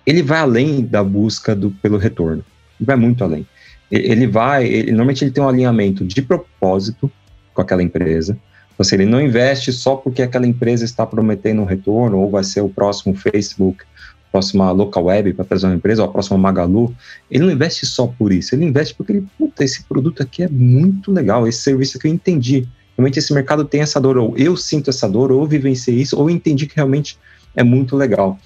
[0.06, 2.42] ele vai além da busca do, pelo retorno,
[2.80, 3.46] ele vai muito além.
[3.90, 7.12] Ele vai, ele, normalmente ele tem um alinhamento de propósito
[7.52, 8.36] com aquela empresa,
[8.76, 12.44] então, assim, ele não investe só porque aquela empresa está prometendo um retorno, ou vai
[12.44, 13.84] ser o próximo Facebook,
[14.30, 16.94] próxima local web para trazer uma empresa, ou a próxima Magalu.
[17.30, 20.48] Ele não investe só por isso, ele investe porque ele, puta, esse produto aqui é
[20.48, 22.68] muito legal, esse serviço que eu entendi.
[22.98, 26.28] Realmente esse mercado tem essa dor, ou eu sinto essa dor, ou vivenciei isso, ou
[26.28, 27.18] entendi que realmente
[27.54, 28.38] é muito legal.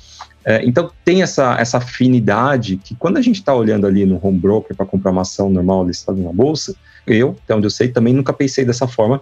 [0.44, 4.38] É, então tem essa, essa afinidade que quando a gente está olhando ali no home
[4.38, 8.14] broker para comprar uma ação normal listada na bolsa, eu, até onde eu sei, também
[8.14, 9.20] nunca pensei dessa forma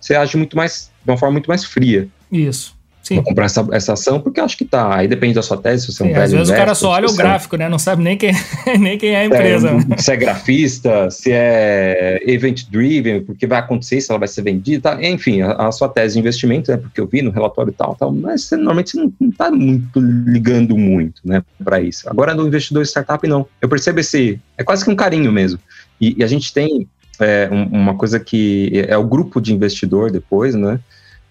[0.00, 2.08] você age muito mais, de uma forma muito mais fria.
[2.30, 2.78] Isso.
[3.08, 3.14] Sim.
[3.14, 4.94] Vou comprar essa, essa ação porque acho que tá.
[4.94, 6.90] Aí depende da sua tese, se você é um Sim, Às vezes o cara só
[6.90, 7.66] olha o gráfico, né?
[7.66, 8.32] Não sabe nem quem,
[8.78, 9.70] nem quem é a empresa.
[9.90, 14.42] É, se é grafista, se é event driven, porque vai acontecer, se ela vai ser
[14.42, 15.02] vendida, tá?
[15.02, 16.76] enfim, a, a, sua tese de investimento, né?
[16.76, 19.50] Porque eu vi no relatório e tal, tal mas você, normalmente você não, não tá
[19.50, 22.10] muito ligando muito, né, para isso.
[22.10, 23.46] Agora no investidor startup, não.
[23.62, 24.38] Eu percebo esse.
[24.58, 25.58] É quase que um carinho mesmo.
[25.98, 26.86] E, e a gente tem
[27.20, 30.80] é, uma coisa que é o grupo de investidor depois, né?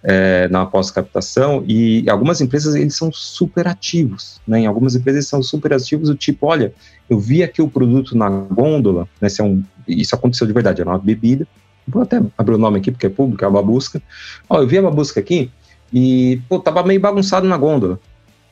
[0.04, 4.60] É, na pós-captação e algumas empresas eles são super ativos, né?
[4.60, 6.72] Em algumas empresas eles são super ativos do tipo, olha,
[7.10, 9.28] eu vi aqui o produto na gôndola, né?
[9.28, 11.48] Se é um, isso aconteceu de verdade, era uma bebida.
[11.88, 14.02] Vou até abrir o nome aqui porque é público, é uma busca.
[14.50, 15.50] Ó, eu vi a babusca aqui
[15.92, 18.00] e pô, tava meio bagunçado na gôndola,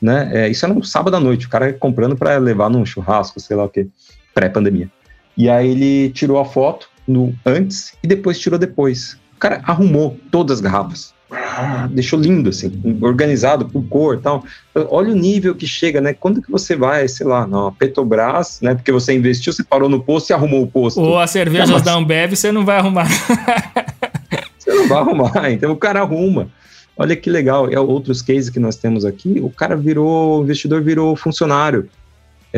[0.02, 0.30] né?
[0.32, 3.56] É, isso era um sábado à noite, o cara comprando para levar num churrasco, sei
[3.56, 3.88] lá o que,
[4.34, 4.90] pré-pandemia.
[5.36, 9.18] E aí ele tirou a foto no antes e depois tirou depois.
[9.34, 11.14] O cara arrumou todas as garrafas.
[11.30, 14.44] Ah, deixou lindo, assim, organizado por cor e tal.
[14.88, 16.14] Olha o nível que chega, né?
[16.14, 18.74] Quando que você vai, sei lá, na Petrobras, né?
[18.74, 21.00] Porque você investiu, você parou no posto e arrumou o posto.
[21.00, 21.82] Ou as cervejas mas...
[21.82, 23.08] da Ambev, você não vai arrumar.
[24.56, 26.48] você não vai arrumar, então o cara arruma.
[26.96, 30.80] Olha que legal, é outros cases que nós temos aqui, o cara virou, o investidor
[30.80, 31.90] virou funcionário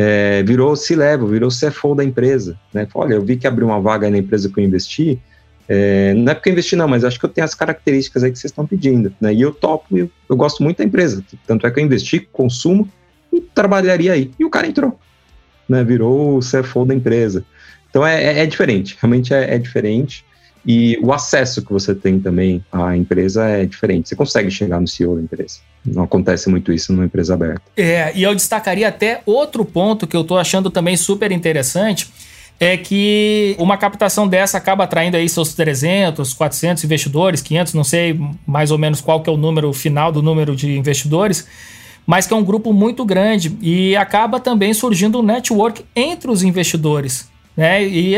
[0.01, 2.57] é, virou C-level, virou CFO da empresa.
[2.73, 2.87] Né?
[2.93, 5.19] Olha, eu vi que abriu uma vaga na empresa que eu investi,
[5.67, 8.31] é, não é porque eu investi não, mas acho que eu tenho as características aí
[8.31, 9.33] que vocês estão pedindo, né?
[9.33, 12.89] E eu topo, eu, eu gosto muito da empresa, tanto é que eu investi, consumo
[13.31, 14.31] e trabalharia aí.
[14.39, 14.97] E o cara entrou,
[15.67, 15.83] né?
[15.83, 17.45] Virou o CFO da empresa.
[17.89, 20.25] Então é, é, é diferente, realmente é, é diferente.
[20.65, 24.09] E o acesso que você tem também à empresa é diferente.
[24.09, 25.59] Você consegue chegar no CEO da empresa.
[25.85, 27.61] Não acontece muito isso numa empresa aberta.
[27.77, 32.11] É, e eu destacaria até outro ponto que eu estou achando também super interessante,
[32.59, 38.19] é que uma captação dessa acaba atraindo aí seus 300, 400 investidores, 500, não sei
[38.45, 41.47] mais ou menos qual que é o número final do número de investidores,
[42.05, 46.43] mas que é um grupo muito grande e acaba também surgindo um network entre os
[46.43, 47.85] investidores, né?
[47.85, 48.15] E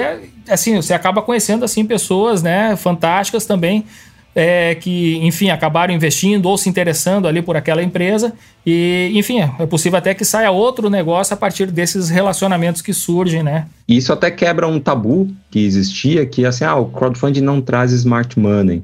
[0.49, 3.85] assim, você acaba conhecendo assim pessoas, né, fantásticas também
[4.33, 8.33] é, que, enfim, acabaram investindo ou se interessando ali por aquela empresa.
[8.65, 13.43] E, enfim, é possível até que saia outro negócio a partir desses relacionamentos que surgem,
[13.43, 13.67] né?
[13.87, 18.39] Isso até quebra um tabu que existia, que assim, ah, o crowdfunding não traz smart
[18.39, 18.83] money.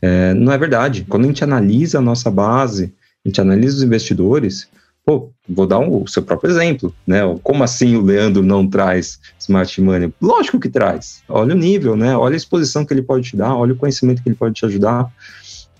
[0.00, 1.04] É, não é verdade.
[1.08, 2.92] Quando a gente analisa a nossa base,
[3.24, 4.68] a gente analisa os investidores,
[5.04, 7.22] Pô, vou dar um, o seu próprio exemplo, né?
[7.42, 10.12] Como assim o Leandro não traz smart money?
[10.20, 11.22] Lógico que traz.
[11.28, 12.16] Olha o nível, né?
[12.16, 14.64] Olha a exposição que ele pode te dar, olha o conhecimento que ele pode te
[14.66, 15.10] ajudar.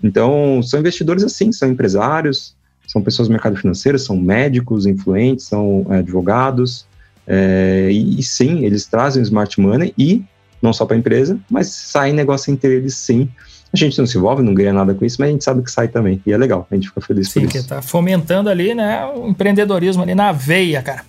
[0.03, 5.87] Então, são investidores assim, são empresários, são pessoas do mercado financeiro, são médicos influentes, são
[5.91, 6.87] é, advogados,
[7.27, 10.25] é, e, e, sim, eles trazem smart money e
[10.61, 13.29] não só para a empresa, mas sai negócio entre eles sim,
[13.73, 15.71] a gente não se envolve, não ganha nada com isso, mas a gente sabe que
[15.71, 16.21] sai também.
[16.27, 17.57] E é legal, a gente fica feliz Sim, por isso.
[17.57, 21.03] Sim, que tá fomentando ali, né, o empreendedorismo ali na veia, cara.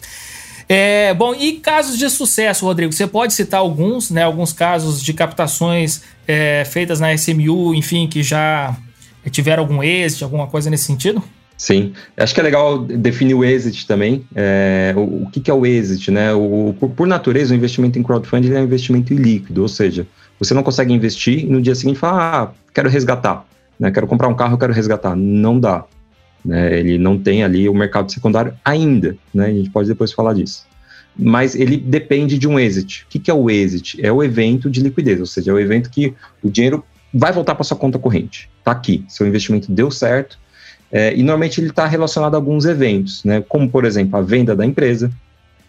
[0.67, 2.91] É, bom, e casos de sucesso, Rodrigo?
[2.91, 4.23] Você pode citar alguns, né?
[4.23, 8.75] Alguns casos de captações é, feitas na SMU, enfim, que já
[9.29, 11.23] tiveram algum êxito, alguma coisa nesse sentido?
[11.57, 14.25] Sim, acho que é legal definir o exit também.
[14.35, 16.33] É, o, o que, que, é o exit, né?
[16.33, 20.05] O, por, por, natureza, o investimento em crowdfunding é um investimento ilíquido, ou seja,
[20.39, 23.45] você não consegue investir e no dia seguinte falar, ah, quero resgatar,
[23.79, 23.91] né?
[23.91, 25.15] Quero comprar um carro, quero resgatar.
[25.15, 25.85] Não dá.
[26.43, 26.79] Né?
[26.79, 29.47] Ele não tem ali o mercado secundário ainda, né?
[29.47, 30.65] A gente pode depois falar disso.
[31.17, 33.03] Mas ele depende de um exit.
[33.03, 34.03] O que, que é o exit?
[34.03, 37.53] É o evento de liquidez, ou seja, é o evento que o dinheiro vai voltar
[37.55, 38.49] para sua conta corrente.
[38.59, 40.39] Está aqui, seu investimento deu certo,
[40.91, 43.43] é, e normalmente ele está relacionado a alguns eventos, né?
[43.47, 45.11] como, por exemplo, a venda da empresa.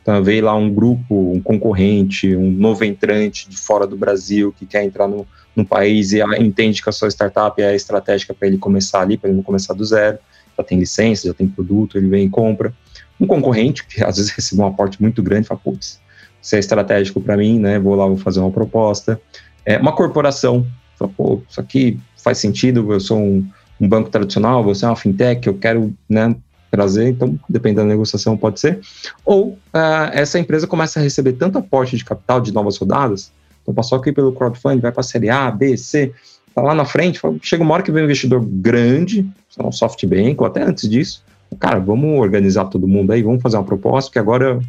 [0.03, 4.67] Então, veio lá um grupo, um concorrente, um novo entrante de fora do Brasil que
[4.67, 8.59] quer entrar no, no país e entende que a sua startup é estratégica para ele
[8.59, 10.19] começar ali, para ele não começar do zero.
[10.57, 12.73] Já tem licença, já tem produto, ele vem e compra.
[13.21, 16.01] Um concorrente, que às vezes recebe um aporte muito grande, fala, putz,
[16.41, 17.79] isso é estratégico para mim, né?
[17.79, 19.21] Vou lá, vou fazer uma proposta.
[19.65, 20.67] É, uma corporação,
[20.99, 23.49] fala, pô, isso aqui faz sentido, eu sou um,
[23.81, 26.35] um banco tradicional, você é uma fintech, eu quero né,
[26.71, 28.81] trazer, então, dependendo da negociação, pode ser.
[29.25, 33.73] Ou uh, essa empresa começa a receber tanto aporte de capital de novas rodadas, então
[33.73, 36.13] passou aqui pelo crowdfunding, vai para a série A, B, C,
[36.55, 40.47] tá lá na frente, chega uma hora que vem um investidor grande, um SoftBank, ou
[40.47, 41.25] até antes disso,
[41.59, 44.61] cara, vamos organizar todo mundo aí, vamos fazer uma proposta, que agora,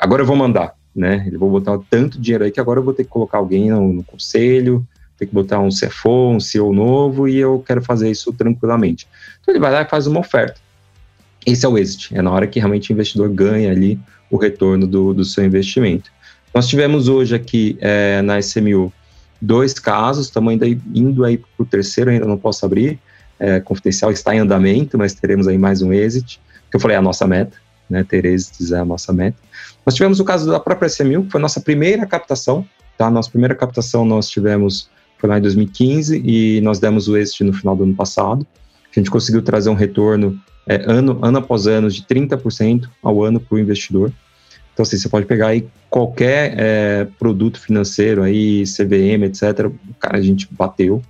[0.00, 1.24] agora eu vou mandar, né?
[1.26, 3.92] Ele vou botar tanto dinheiro aí que agora eu vou ter que colocar alguém no,
[3.92, 4.86] no conselho,
[5.18, 9.06] ter que botar um CFO, um CEO novo, e eu quero fazer isso tranquilamente.
[9.40, 10.60] Então ele vai lá e faz uma oferta.
[11.44, 13.98] Esse é o exit, é na hora que realmente o investidor ganha ali
[14.30, 16.10] o retorno do, do seu investimento.
[16.54, 18.92] Nós tivemos hoje aqui é, na SMU
[19.40, 22.98] dois casos, estamos ainda indo aí para o terceiro, ainda não posso abrir,
[23.38, 26.98] é, confidencial está em andamento, mas teremos aí mais um exit, que eu falei é
[26.98, 27.56] a nossa meta,
[27.88, 29.38] né, ter êxitos é a nossa meta.
[29.84, 32.66] Nós tivemos o caso da própria SMU, que foi a nossa primeira captação,
[32.98, 37.44] tá, nossa primeira captação nós tivemos, foi lá em 2015, e nós demos o êxito
[37.44, 38.46] no final do ano passado,
[38.94, 43.40] a gente conseguiu trazer um retorno é, ano, ano após ano de 30% ao ano
[43.40, 44.12] para o investidor,
[44.80, 49.70] então, assim, você pode pegar aí qualquer é, produto financeiro aí, CVM, etc.
[49.98, 51.02] Cara, a gente bateu,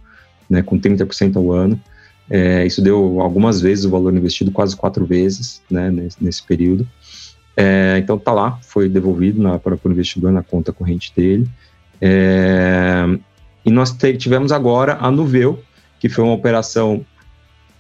[0.49, 1.81] né, com 30% ao ano.
[2.29, 6.85] É, isso deu algumas vezes o valor investido, quase quatro vezes, né, nesse, nesse período.
[7.57, 11.49] É, então, tá lá, foi devolvido na, para, para o investidor na conta corrente dele.
[12.01, 13.05] É,
[13.65, 15.63] e nós tivemos agora a Nuveu,
[16.01, 17.07] que foi uma operação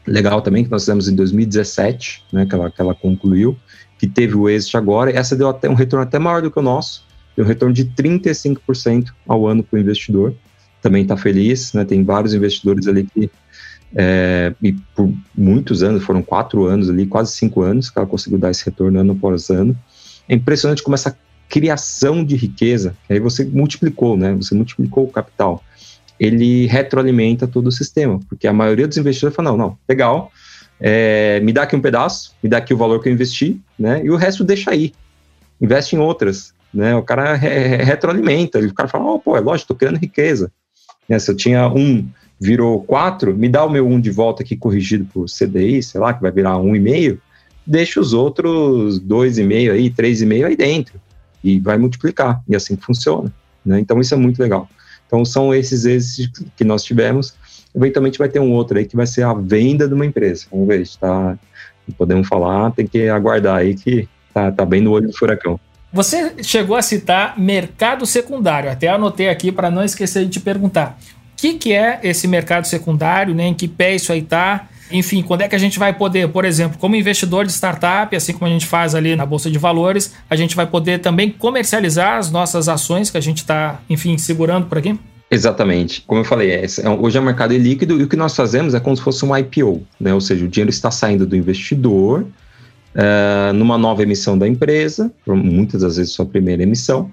[0.06, 3.58] legal também, que nós fizemos em 2017, né, que ela, que ela concluiu,
[4.00, 6.62] que teve o êxito agora, essa deu até um retorno até maior do que o
[6.62, 7.04] nosso,
[7.36, 10.34] deu um retorno de 35% ao ano para o investidor,
[10.80, 13.30] também está feliz, né, tem vários investidores ali que,
[13.94, 18.38] é, e por muitos anos, foram quatro anos ali, quase cinco anos, que ela conseguiu
[18.38, 19.76] dar esse retorno ano após ano.
[20.26, 21.14] É impressionante como essa
[21.46, 25.62] criação de riqueza, aí você multiplicou, né, você multiplicou o capital,
[26.18, 30.32] ele retroalimenta todo o sistema, porque a maioria dos investidores fala, não, não, legal,
[30.80, 34.00] é, me dá aqui um pedaço, me dá aqui o valor que eu investi, né?
[34.04, 34.92] E o resto deixa aí.
[35.60, 36.96] Investe em outras, né?
[36.96, 40.50] O cara re retroalimenta, o cara fala, oh, pô, é lógico, tô criando riqueza.
[41.08, 41.18] Né?
[41.18, 42.08] Se eu tinha um,
[42.40, 46.14] virou quatro, me dá o meu um de volta aqui corrigido por CDI, sei lá,
[46.14, 47.20] que vai virar um e meio,
[47.66, 51.00] deixa os outros dois e meio aí, três e meio aí dentro
[51.42, 53.32] e vai multiplicar e assim funciona,
[53.64, 53.80] né?
[53.80, 54.68] Então isso é muito legal.
[55.06, 57.34] Então são esses êxitos que nós tivemos
[57.74, 60.46] eventualmente vai ter um outro aí que vai ser a venda de uma empresa.
[60.50, 61.38] Vamos ver, está
[61.96, 65.58] podemos falar, tem que aguardar aí que tá, tá bem no olho do furacão.
[65.92, 70.98] Você chegou a citar mercado secundário, até anotei aqui para não esquecer de te perguntar.
[71.32, 73.46] O que, que é esse mercado secundário, né?
[73.46, 74.68] em que pé isso aí está?
[74.92, 78.32] Enfim, quando é que a gente vai poder, por exemplo, como investidor de startup, assim
[78.32, 82.18] como a gente faz ali na Bolsa de Valores, a gente vai poder também comercializar
[82.18, 84.98] as nossas ações que a gente está, enfim, segurando por aqui?
[85.30, 86.02] Exatamente.
[86.06, 88.74] Como eu falei, é, é, hoje é um mercado líquido e o que nós fazemos
[88.74, 90.12] é como se fosse um IPO, né?
[90.12, 92.26] ou seja, o dinheiro está saindo do investidor
[92.94, 97.10] é, numa nova emissão da empresa, muitas das vezes sua primeira emissão,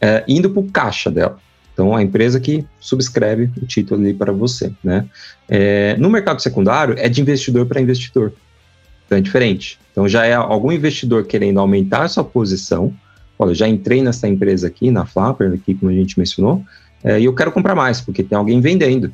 [0.00, 1.38] é, indo para o caixa dela.
[1.74, 4.72] Então, a empresa que subscreve o título ali para você.
[4.82, 5.06] Né?
[5.48, 8.32] É, no mercado secundário, é de investidor para investidor.
[9.06, 9.78] Então, é diferente.
[9.92, 12.92] Então, já é algum investidor querendo aumentar sua posição.
[13.38, 16.62] Olha, já entrei nessa empresa aqui, na Flapper, aqui, como a gente mencionou,
[17.02, 19.12] é, e eu quero comprar mais, porque tem alguém vendendo.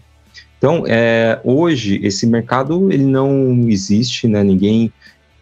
[0.59, 4.43] Então, é, hoje, esse mercado ele não existe, né?
[4.43, 4.93] Ninguém.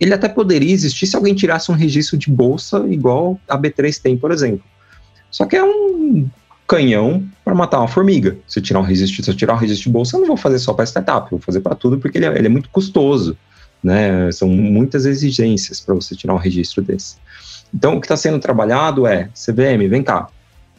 [0.00, 4.16] Ele até poderia existir se alguém tirasse um registro de bolsa igual a B3 tem,
[4.16, 4.64] por exemplo.
[5.30, 6.28] Só que é um
[6.66, 8.36] canhão para matar uma formiga.
[8.46, 10.36] Se eu tirar um registro, se eu tirar um registro de bolsa, eu não vou
[10.36, 12.68] fazer só para startup, eu vou fazer para tudo porque ele é, ele é, muito
[12.70, 13.36] custoso,
[13.82, 14.30] né?
[14.32, 17.16] São muitas exigências para você tirar um registro desse.
[17.72, 20.28] Então, o que está sendo trabalhado é, CVM, vem cá.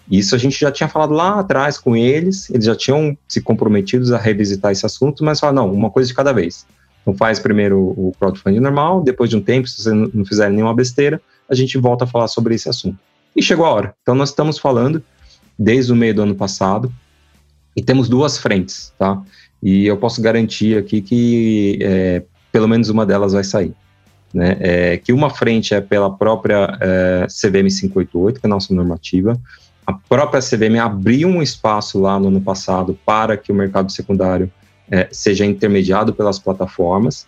[0.09, 4.11] Isso a gente já tinha falado lá atrás com eles, eles já tinham se comprometidos
[4.11, 6.65] a revisitar esse assunto, mas falaram, não, uma coisa de cada vez.
[7.01, 10.73] Então faz primeiro o crowdfunding normal, depois de um tempo, se vocês não fizerem nenhuma
[10.73, 12.97] besteira, a gente volta a falar sobre esse assunto.
[13.35, 13.95] E chegou a hora.
[14.01, 15.03] Então nós estamos falando
[15.57, 16.91] desde o meio do ano passado
[17.75, 19.21] e temos duas frentes, tá?
[19.61, 23.73] E eu posso garantir aqui que é, pelo menos uma delas vai sair.
[24.33, 24.57] Né?
[24.59, 29.39] É, que uma frente é pela própria é, CVM 588, que é a nossa normativa.
[29.85, 34.51] A própria CVM abriu um espaço lá no ano passado para que o mercado secundário
[34.89, 37.27] é, seja intermediado pelas plataformas,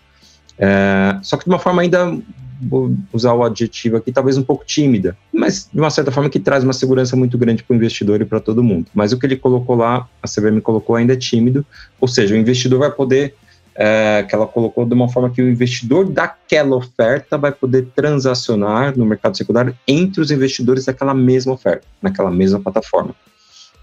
[0.57, 2.17] é, só que de uma forma ainda,
[2.61, 6.39] vou usar o adjetivo aqui, talvez um pouco tímida, mas de uma certa forma que
[6.39, 8.87] traz uma segurança muito grande para o investidor e para todo mundo.
[8.93, 11.65] Mas o que ele colocou lá, a CVM colocou ainda é tímido,
[12.01, 13.35] ou seja, o investidor vai poder
[13.77, 18.97] é, que ela colocou de uma forma que o investidor daquela oferta vai poder transacionar
[18.97, 23.15] no mercado secundário entre os investidores daquela mesma oferta, naquela mesma plataforma.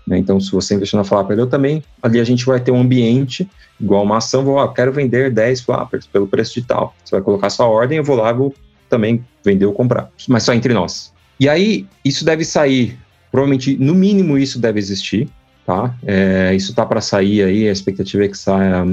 [0.06, 0.18] Né?
[0.18, 3.48] Então, se você investir na Flapper, eu também, ali a gente vai ter um ambiente,
[3.80, 6.94] igual uma ação, vou, ah, quero vender 10 Flappers pelo preço de tal.
[7.04, 8.52] Você vai colocar sua ordem, eu vou lá, vou
[8.90, 11.12] também vender ou comprar, mas só entre nós.
[11.38, 12.98] E aí, isso deve sair,
[13.30, 15.28] provavelmente, no mínimo isso deve existir,
[15.64, 15.94] tá?
[16.06, 18.84] É, isso está para sair aí, a expectativa é que saia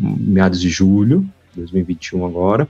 [0.00, 2.68] meados de julho, 2021 agora.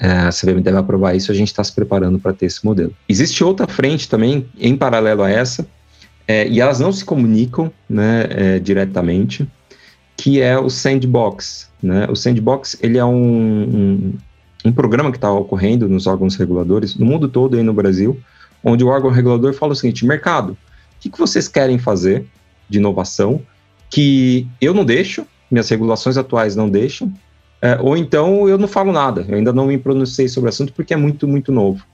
[0.00, 2.94] É, a CVM deve aprovar isso, a gente está se preparando para ter esse modelo.
[3.08, 5.66] Existe outra frente também, em paralelo a essa,
[6.26, 9.48] é, e elas não se comunicam né, é, diretamente,
[10.16, 11.68] que é o Sandbox.
[11.82, 12.06] Né?
[12.08, 14.14] O Sandbox ele é um, um,
[14.66, 18.20] um programa que está ocorrendo nos órgãos reguladores, no mundo todo e no Brasil,
[18.62, 20.56] onde o órgão regulador fala o seguinte, mercado, o
[21.00, 22.24] que, que vocês querem fazer
[22.68, 23.40] de inovação
[23.90, 27.12] que eu não deixo, minhas regulações atuais não deixam,
[27.60, 30.72] é, ou então eu não falo nada, eu ainda não me pronunciei sobre o assunto
[30.72, 31.84] porque é muito, muito novo.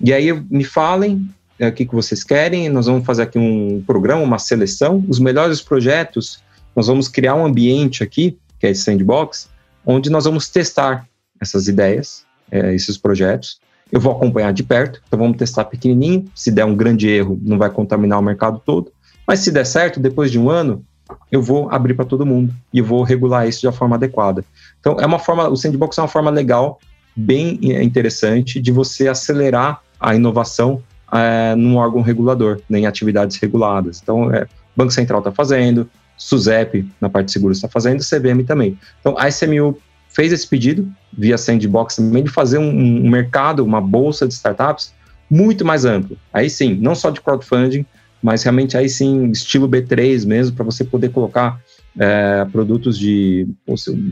[0.00, 1.28] E aí me falem
[1.58, 5.18] é, o que, que vocês querem, nós vamos fazer aqui um programa, uma seleção, os
[5.18, 6.42] melhores projetos,
[6.74, 9.48] nós vamos criar um ambiente aqui, que é esse sandbox,
[9.84, 11.06] onde nós vamos testar
[11.40, 13.58] essas ideias, é, esses projetos,
[13.90, 17.58] eu vou acompanhar de perto, então vamos testar pequenininho, se der um grande erro, não
[17.58, 18.92] vai contaminar o mercado todo,
[19.26, 20.84] mas se der certo, depois de um ano,
[21.30, 24.44] eu vou abrir para todo mundo e vou regular isso de forma adequada.
[24.80, 26.80] Então, é uma forma, o sandbox é uma forma legal,
[27.14, 30.82] bem é, interessante de você acelerar a inovação
[31.12, 34.00] é, num órgão regulador, né, em atividades reguladas.
[34.02, 34.46] Então, é,
[34.76, 38.78] Banco Central está fazendo, SUSEP na parte de seguros está fazendo, CVM também.
[39.00, 43.80] Então, a SMU fez esse pedido via Sandbox também de fazer um, um mercado, uma
[43.80, 44.92] bolsa de startups
[45.30, 46.16] muito mais amplo.
[46.32, 47.86] Aí sim, não só de crowdfunding,
[48.22, 51.60] mas realmente aí sim, estilo B3 mesmo, para você poder colocar
[51.98, 53.48] é, produtos de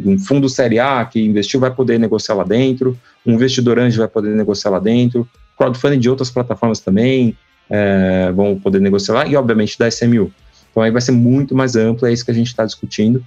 [0.05, 4.09] um fundo série A que investiu vai poder negociar lá dentro, um investidor anjo vai
[4.09, 7.37] poder negociar lá dentro, crowdfunding de outras plataformas também
[7.69, 10.33] é, vão poder negociar lá, e obviamente da SMU.
[10.71, 13.25] Então aí vai ser muito mais amplo, é isso que a gente está discutindo.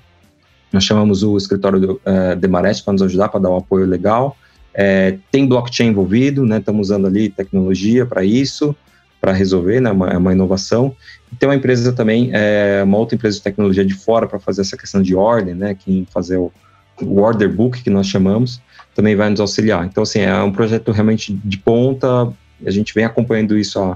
[0.71, 4.37] Nós chamamos o escritório do, uh, Demarest para nos ajudar, para dar um apoio legal.
[4.73, 6.59] É, tem blockchain envolvido, né?
[6.59, 8.73] Estamos usando ali tecnologia para isso
[9.21, 10.95] para resolver, né, uma, é uma inovação.
[11.31, 14.61] E tem uma empresa também, é, uma outra empresa de tecnologia de fora para fazer
[14.61, 16.51] essa questão de ordem, né, que fazer o,
[16.99, 18.59] o order book que nós chamamos,
[18.95, 19.85] também vai nos auxiliar.
[19.85, 22.33] Então, assim, é um projeto realmente de ponta,
[22.65, 23.95] a gente vem acompanhando isso há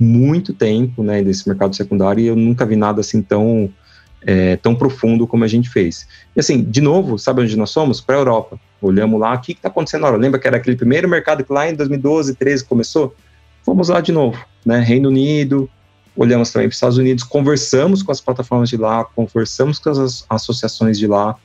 [0.00, 3.70] muito tempo, né, desse mercado secundário, e eu nunca vi nada assim tão,
[4.22, 6.08] é, tão profundo como a gente fez.
[6.34, 8.00] E assim, de novo, sabe onde nós somos?
[8.00, 8.58] Para a Europa.
[8.80, 10.20] Olhamos lá, o que está acontecendo agora?
[10.20, 13.14] Lembra que era aquele primeiro mercado que lá em 2012, 13 começou?
[13.64, 14.80] Vamos lá de novo né?
[14.80, 15.68] Reino Unido,
[16.16, 20.24] olhamos também para os Estados Unidos, conversamos com as plataformas de lá, conversamos com as
[20.28, 21.36] associações de lá,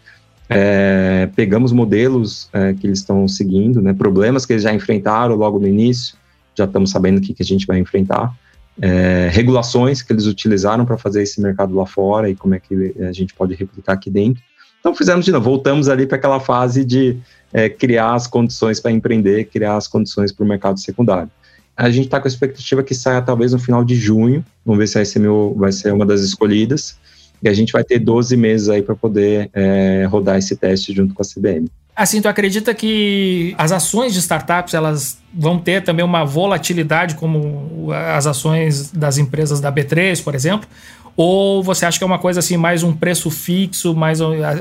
[0.49, 5.59] é, pegamos modelos é, que eles estão seguindo, né, problemas que eles já enfrentaram logo
[5.59, 6.15] no início,
[6.55, 8.33] já estamos sabendo o que, que a gente vai enfrentar,
[8.79, 12.95] é, regulações que eles utilizaram para fazer esse mercado lá fora e como é que
[13.01, 14.41] a gente pode replicar aqui dentro.
[14.79, 17.17] Então fizemos de novo, voltamos ali para aquela fase de
[17.51, 21.31] é, criar as condições para empreender, criar as condições para o mercado secundário.
[21.77, 24.43] A gente está com a expectativa que saia talvez no final de junho.
[24.65, 26.97] Vamos ver se a SMU vai ser uma das escolhidas.
[27.41, 31.13] E a gente vai ter 12 meses aí para poder é, rodar esse teste junto
[31.13, 31.69] com a CBM.
[31.95, 37.91] Assim, tu acredita que as ações de startups elas vão ter também uma volatilidade como
[37.91, 40.69] as ações das empresas da B3, por exemplo?
[41.17, 44.19] Ou você acha que é uma coisa assim, mais um preço fixo, mais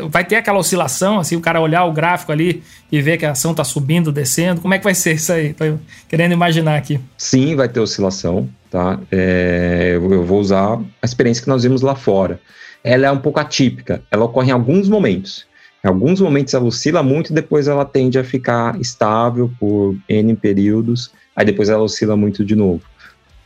[0.08, 3.32] vai ter aquela oscilação, assim, o cara olhar o gráfico ali e ver que a
[3.32, 4.62] ação está subindo, descendo?
[4.62, 5.52] Como é que vai ser isso aí?
[5.52, 5.64] Tô
[6.08, 6.98] querendo imaginar aqui.
[7.18, 8.98] Sim, vai ter oscilação, tá?
[9.12, 12.40] É, eu vou usar a experiência que nós vimos lá fora.
[12.82, 15.44] Ela é um pouco atípica, ela ocorre em alguns momentos.
[15.84, 21.12] Em alguns momentos ela oscila muito, depois ela tende a ficar estável por N períodos,
[21.36, 22.80] aí depois ela oscila muito de novo.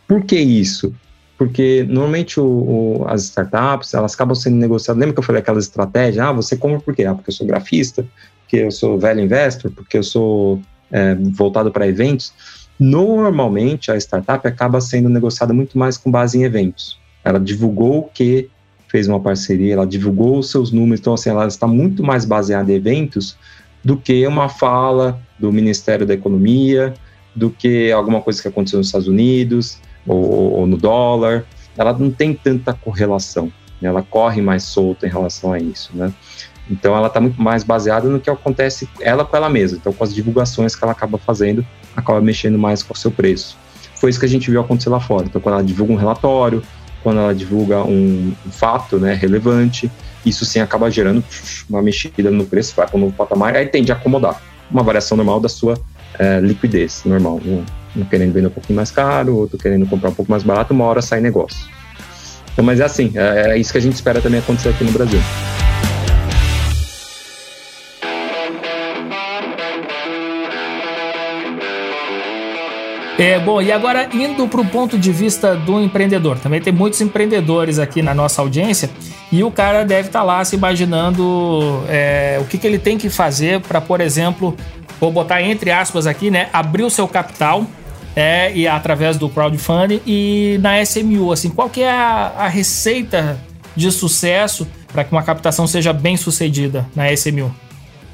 [0.06, 0.94] Por que isso?
[1.40, 5.00] Porque normalmente o, o, as startups, elas acabam sendo negociadas.
[5.00, 6.22] Lembra que eu falei aquelas estratégias?
[6.22, 7.06] Ah, você compra por quê?
[7.06, 8.06] Ah, porque eu sou grafista,
[8.42, 10.60] porque eu sou velho investor, porque eu sou
[10.92, 12.34] é, voltado para eventos.
[12.78, 16.98] Normalmente a startup acaba sendo negociada muito mais com base em eventos.
[17.24, 18.50] Ela divulgou que
[18.88, 22.70] fez uma parceria, ela divulgou os seus números, então assim, ela está muito mais baseada
[22.70, 23.34] em eventos
[23.82, 26.92] do que uma fala do Ministério da Economia,
[27.34, 31.44] do que alguma coisa que aconteceu nos Estados Unidos, ou, ou no dólar,
[31.76, 33.46] ela não tem tanta correlação,
[33.80, 33.88] né?
[33.88, 36.12] ela corre mais solta em relação a isso, né?
[36.70, 40.04] Então ela está muito mais baseada no que acontece ela com ela mesma, então com
[40.04, 43.58] as divulgações que ela acaba fazendo, acaba mexendo mais com o seu preço.
[43.96, 45.26] Foi isso que a gente viu acontecer lá fora.
[45.26, 46.62] Então quando ela divulga um relatório,
[47.02, 49.90] quando ela divulga um, fato né, relevante,
[50.24, 51.24] isso sim acaba gerando
[51.68, 54.40] uma mexida no preço, vai para um novo patamar, aí tende a acomodar
[54.70, 55.78] uma variação normal da sua
[56.18, 57.40] é, liquidez normal.
[57.44, 57.64] Um,
[57.96, 60.84] um querendo vender um pouquinho mais caro, outro querendo comprar um pouco mais barato, uma
[60.84, 61.68] hora sai negócio.
[62.52, 64.92] Então, mas é assim, é, é isso que a gente espera também acontecer aqui no
[64.92, 65.20] Brasil.
[73.20, 76.38] É, bom, e agora indo para o ponto de vista do empreendedor.
[76.38, 78.88] Também tem muitos empreendedores aqui na nossa audiência
[79.30, 82.96] e o cara deve estar tá lá se imaginando é, o que, que ele tem
[82.96, 84.56] que fazer para, por exemplo,
[84.98, 87.66] vou botar entre aspas aqui, né, abrir o seu capital
[88.14, 93.38] é, e através do crowdfunding e na SMU, assim, qual que é a, a receita
[93.76, 97.54] de sucesso para que uma captação seja bem sucedida na SMU?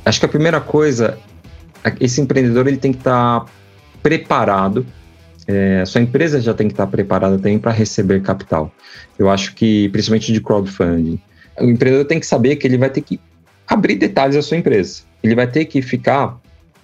[0.04, 1.18] Acho que a primeira coisa,
[2.00, 3.46] esse empreendedor ele tem que estar tá
[4.02, 4.86] preparado,
[5.48, 8.70] é, sua empresa já tem que estar preparada também para receber capital.
[9.18, 11.20] Eu acho que, principalmente de crowdfunding,
[11.58, 13.20] o empreendedor tem que saber que ele vai ter que
[13.66, 15.02] abrir detalhes da sua empresa.
[15.22, 16.36] Ele vai ter que ficar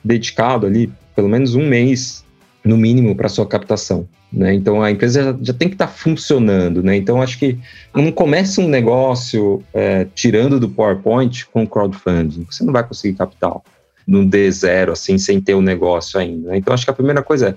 [0.03, 2.25] dedicado ali pelo menos um mês,
[2.65, 4.09] no mínimo, para sua captação.
[4.33, 4.55] Né?
[4.55, 6.83] Então a empresa já, já tem que estar tá funcionando.
[6.83, 6.97] Né?
[6.97, 7.59] Então acho que
[7.95, 12.47] não começa um negócio é, tirando do PowerPoint com crowdfunding.
[12.51, 13.65] Você não vai conseguir capital
[14.07, 16.51] num D0, assim, sem ter o um negócio ainda.
[16.51, 16.57] Né?
[16.57, 17.55] Então, acho que a primeira coisa é,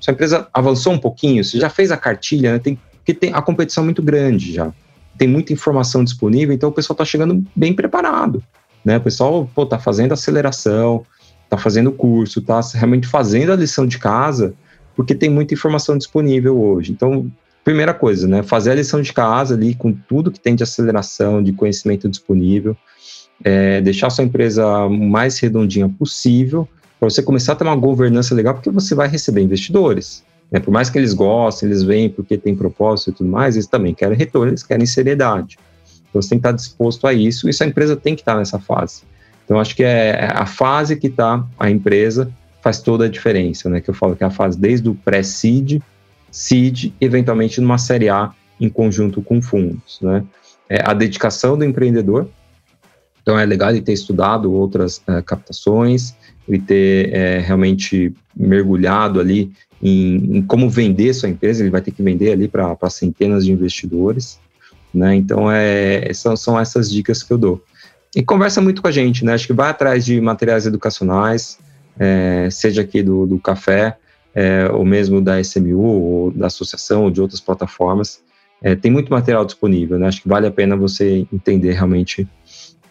[0.00, 2.58] se a empresa avançou um pouquinho, você já fez a cartilha, né?
[2.58, 4.72] tem, porque tem a competição é muito grande já.
[5.16, 8.42] Tem muita informação disponível, então o pessoal está chegando bem preparado.
[8.84, 8.96] Né?
[8.96, 11.04] O pessoal está fazendo aceleração,
[11.54, 14.54] está fazendo curso, está realmente fazendo a lição de casa,
[14.94, 16.92] porque tem muita informação disponível hoje.
[16.92, 17.30] Então,
[17.64, 18.42] primeira coisa, né?
[18.42, 22.76] Fazer a lição de casa ali com tudo que tem de aceleração, de conhecimento disponível
[23.42, 26.68] é, deixar sua empresa mais redondinha possível,
[27.00, 30.22] para você começar a ter uma governança legal, porque você vai receber investidores.
[30.50, 30.60] Né?
[30.60, 33.94] Por mais que eles gostem, eles vêm porque tem propósito e tudo mais, eles também
[33.94, 35.58] querem retorno, eles querem seriedade.
[36.08, 38.58] Então você tem que estar disposto a isso, e sua empresa tem que estar nessa
[38.58, 39.02] fase.
[39.44, 42.30] Então acho que é, é a fase que está a empresa
[42.62, 43.80] faz toda a diferença, né?
[43.80, 45.82] Que eu falo que é a fase desde o pré-seed,
[46.30, 50.24] seed, eventualmente numa série A em conjunto com fundos, né?
[50.68, 52.26] É a dedicação do empreendedor,
[53.24, 56.14] então é legal ele ter estudado outras é, captações
[56.46, 59.50] e ter é, realmente mergulhado ali
[59.82, 61.62] em, em, como vender sua empresa.
[61.62, 64.38] Ele vai ter que vender ali para centenas de investidores,
[64.92, 65.14] né?
[65.14, 67.64] Então é, são, são essas dicas que eu dou.
[68.14, 69.34] E conversa muito com a gente, né?
[69.34, 71.58] Acho que vai atrás de materiais educacionais,
[71.98, 73.96] é, seja aqui do, do café,
[74.34, 78.22] é, ou mesmo da SMU, ou da associação, ou de outras plataformas.
[78.62, 80.06] É, tem muito material disponível, né?
[80.06, 82.28] Acho que vale a pena você entender realmente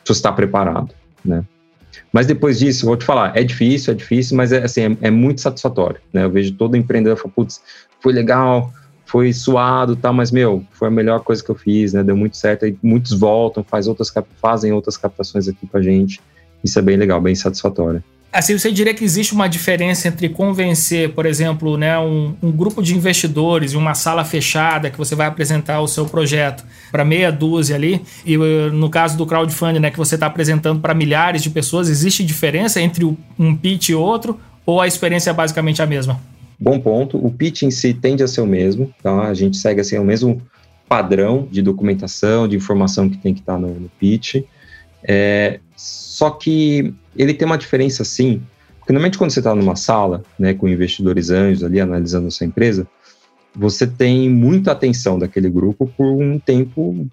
[0.05, 0.93] você está preparado,
[1.23, 1.43] né?
[2.11, 5.11] Mas depois disso, vou te falar, é difícil, é difícil, mas é, assim, é, é
[5.11, 6.23] muito satisfatório, né?
[6.23, 7.61] Eu vejo todo empreendedor falar, putz,
[7.99, 8.71] foi legal,
[9.13, 12.03] foi suado, tá, mas, meu, foi a melhor coisa que eu fiz, né?
[12.03, 14.11] Deu muito certo, aí muitos voltam, faz outras,
[14.41, 16.19] fazem outras captações aqui com a gente,
[16.63, 18.03] isso é bem legal, bem satisfatório.
[18.31, 22.81] Assim, você diria que existe uma diferença entre convencer, por exemplo, né, um, um grupo
[22.81, 27.31] de investidores em uma sala fechada que você vai apresentar o seu projeto para meia
[27.31, 31.43] dúzia ali, e uh, no caso do crowdfunding, né, que você está apresentando para milhares
[31.43, 35.85] de pessoas, existe diferença entre um pitch e outro, ou a experiência é basicamente a
[35.85, 36.19] mesma?
[36.63, 37.17] Bom ponto.
[37.17, 39.27] O pitch em si tende a ser o mesmo, tá?
[39.27, 40.41] A gente segue assim, o mesmo
[40.87, 44.35] padrão de documentação, de informação que tem que estar tá no, no pitch.
[45.03, 48.41] É, só que ele tem uma diferença sim,
[48.79, 52.47] porque normalmente quando você está numa sala, né, com investidores anjos ali analisando a sua
[52.47, 52.87] empresa,
[53.53, 57.05] você tem muita atenção daquele grupo por um tempo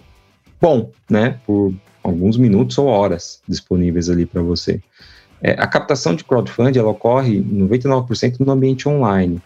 [0.60, 1.74] bom, né, por
[2.04, 4.80] alguns minutos ou horas disponíveis ali para você.
[5.42, 9.40] É, a captação de crowdfunding ela ocorre 99% no ambiente online.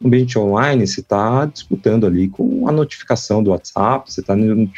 [0.00, 4.34] No ambiente online, você está disputando ali com a notificação do WhatsApp, você está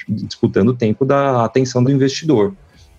[0.08, 2.54] disputando o tempo da atenção do investidor,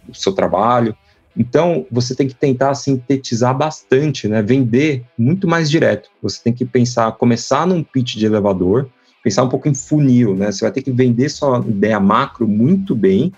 [0.08, 0.96] o seu trabalho,
[1.38, 4.42] Então, você tem que tentar sintetizar bastante, né?
[4.42, 6.10] Vender muito mais direto.
[6.22, 8.88] Você tem que pensar, começar num pitch de elevador,
[9.22, 10.50] pensar um pouco em funil, né?
[10.50, 13.34] Você vai ter que vender sua ideia macro muito bem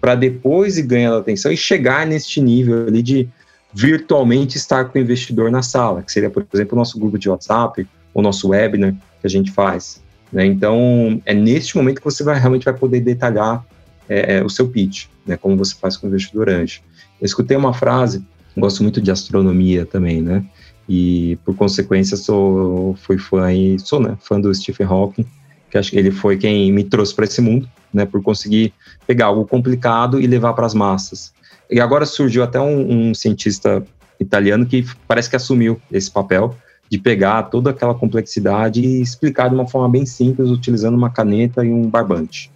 [0.00, 3.28] para depois ir ganhando atenção e chegar neste nível ali de
[3.72, 7.28] virtualmente estar com o investidor na sala, que seria, por exemplo, o nosso grupo de
[7.28, 10.02] WhatsApp, o nosso webinar que a gente faz.
[10.32, 10.46] Né?
[10.46, 13.64] Então, é neste momento que você vai, realmente vai poder detalhar
[14.08, 15.36] é, é, o seu pitch, né?
[15.36, 16.80] como você faz com o investidor anjo.
[17.20, 18.24] Eu escutei uma frase,
[18.56, 20.44] gosto muito de astronomia também, né?
[20.88, 25.24] E por consequência sou fui fã e sou, né, fã do Stephen Hawking,
[25.70, 28.72] que acho que ele foi quem me trouxe para esse mundo, né, por conseguir
[29.06, 31.32] pegar algo complicado e levar para as massas.
[31.70, 33.82] E agora surgiu até um, um cientista
[34.18, 36.56] italiano que parece que assumiu esse papel
[36.90, 41.64] de pegar toda aquela complexidade e explicar de uma forma bem simples, utilizando uma caneta
[41.64, 42.50] e um barbante.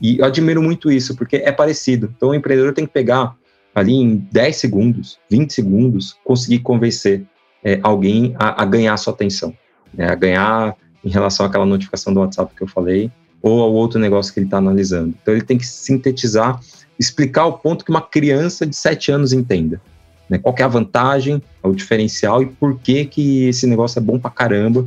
[0.00, 2.12] E eu admiro muito isso, porque é parecido.
[2.16, 3.36] Então, o empreendedor tem que pegar
[3.74, 7.24] ali em 10 segundos, 20 segundos, conseguir convencer
[7.62, 9.54] é, alguém a, a, ganhar sua atenção,
[9.92, 13.10] né, a ganhar em relação àquela notificação do WhatsApp que eu falei,
[13.42, 15.14] ou ao outro negócio que ele está analisando.
[15.20, 16.58] Então, ele tem que sintetizar,
[16.98, 19.80] explicar o ponto que uma criança de 7 anos entenda.
[20.28, 24.18] Né, qual é a vantagem, o diferencial e por que, que esse negócio é bom
[24.18, 24.86] pra caramba.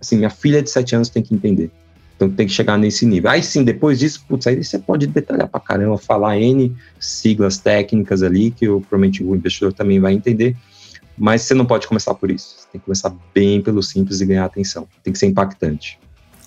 [0.00, 1.70] Assim, minha filha de 7 anos tem que entender.
[2.16, 3.30] Então tem que chegar nesse nível.
[3.30, 8.22] Aí sim, depois disso, putz, aí você pode detalhar pra caramba, falar N siglas técnicas
[8.22, 10.56] ali, que eu, provavelmente o investidor também vai entender.
[11.16, 12.56] Mas você não pode começar por isso.
[12.58, 14.86] Você tem que começar bem pelo simples e ganhar atenção.
[15.02, 15.98] Tem que ser impactante.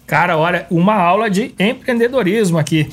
[0.06, 2.90] Cara, olha, uma aula de empreendedorismo aqui.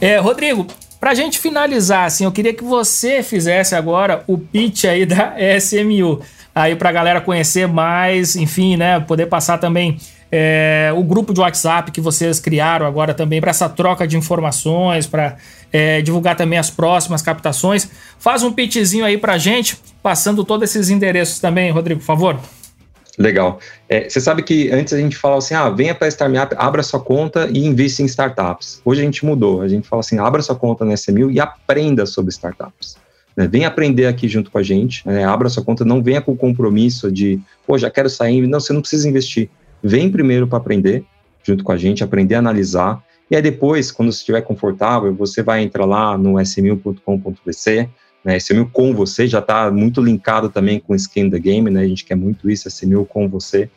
[0.00, 0.66] É, Rodrigo,
[1.00, 6.20] pra gente finalizar, assim, eu queria que você fizesse agora o pitch aí da SMU.
[6.54, 9.98] Aí pra galera conhecer mais, enfim, né, poder passar também
[10.32, 15.06] é, o grupo de WhatsApp que vocês criaram agora também para essa troca de informações,
[15.06, 15.36] para
[15.72, 17.88] é, divulgar também as próximas captações.
[18.18, 22.38] Faz um pitchzinho aí para gente, passando todos esses endereços também, Rodrigo, por favor.
[23.20, 23.60] Legal.
[23.86, 26.82] É, você sabe que antes a gente falava assim, ah, venha para a Startup, abra
[26.82, 28.80] sua conta e invista em startups.
[28.82, 32.06] Hoje a gente mudou, a gente fala assim, abra sua conta na SMU e aprenda
[32.06, 32.96] sobre startups.
[33.36, 33.46] Né?
[33.66, 35.24] Aprender aqui junto com a gente, né?
[35.24, 38.72] abra sua conta, não venha com o compromisso de, pô, já quero sair, não, você
[38.72, 39.50] não precisa investir
[39.82, 41.04] vem primeiro para aprender
[41.42, 45.42] junto com a gente, aprender a analisar, e aí depois, quando você estiver confortável, você
[45.42, 47.88] vai entrar lá no smu.com.bc,
[48.24, 51.82] né, SMU com você, já está muito linkado também com o Skin the Game, né,
[51.82, 53.70] a gente quer muito isso, SMU com você.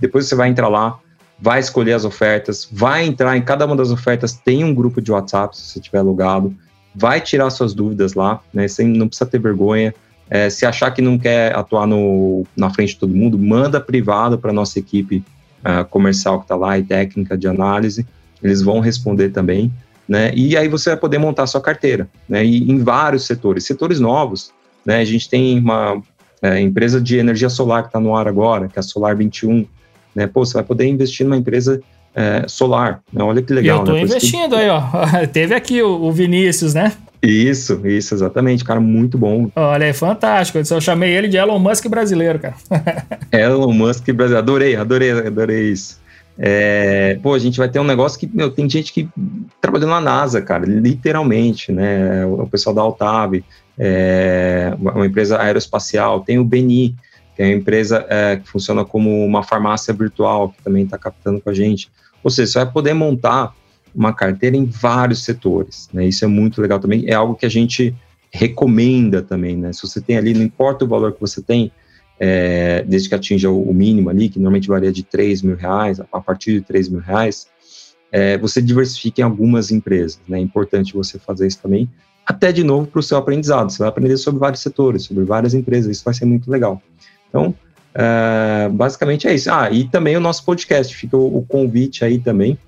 [0.00, 0.98] Depois você vai entrar lá,
[1.40, 5.12] vai escolher as ofertas, vai entrar em cada uma das ofertas, tem um grupo de
[5.12, 6.54] WhatsApp, se você tiver logado,
[6.94, 9.94] vai tirar suas dúvidas lá, né, você não precisa ter vergonha,
[10.28, 14.38] é, se achar que não quer atuar no, na frente de todo mundo, manda privado
[14.38, 15.22] para nossa equipe
[15.60, 18.06] uh, comercial que está lá e técnica de análise,
[18.42, 19.72] eles vão responder também,
[20.08, 20.32] né?
[20.34, 22.44] E aí você vai poder montar sua carteira, né?
[22.44, 24.52] E em vários setores, setores novos,
[24.84, 25.00] né?
[25.00, 26.02] A gente tem uma
[26.42, 29.66] é, empresa de energia solar que está no ar agora, que é a Solar 21,
[30.14, 30.26] né?
[30.26, 31.80] Pô, você vai poder investir numa empresa
[32.14, 33.24] é, solar, né?
[33.24, 33.78] Olha que legal.
[33.78, 34.02] Eu estou né?
[34.02, 34.56] investindo que...
[34.56, 34.82] aí, ó.
[35.32, 36.92] Teve aqui o, o Vinícius, né?
[37.22, 39.50] Isso, isso, exatamente, cara, muito bom.
[39.56, 40.58] Olha, é fantástico.
[40.58, 42.54] Eu chamei ele de Elon Musk brasileiro, cara.
[43.32, 45.98] Elon Musk brasileiro, adorei, adorei, adorei isso.
[46.36, 49.08] É, pô, a gente vai ter um negócio que, meu, tem gente que
[49.60, 52.26] trabalhando na NASA, cara, literalmente, né?
[52.26, 53.42] O, pessoal da Altav,
[53.78, 56.94] é, uma empresa aeroespacial, tem o Beni,
[57.36, 61.40] que é uma empresa é, que funciona como uma farmácia virtual, que também está captando
[61.40, 61.90] com a gente.
[62.22, 63.54] Ou seja, você vai poder montar
[63.94, 66.04] uma carteira em vários setores, né?
[66.04, 67.94] Isso é muito legal também, é algo que a gente
[68.32, 69.72] recomenda também, né?
[69.72, 71.70] Se você tem ali, não importa o valor que você tem,
[72.18, 76.20] é, desde que atinja o, mínimo ali, que normalmente varia de 3 mil reais, a
[76.20, 77.48] partir de 3 mil reais,
[78.12, 80.38] é, você diversifique em algumas empresas, né?
[80.38, 81.88] É importante você fazer isso também,
[82.26, 85.52] até de novo para o seu aprendizado, você vai aprender sobre vários setores, sobre várias
[85.52, 86.80] empresas, isso vai ser muito legal.
[87.28, 87.54] Então,
[87.94, 89.50] é, basicamente é isso.
[89.50, 92.58] Ah, e também o nosso podcast, fica o, o convite aí também,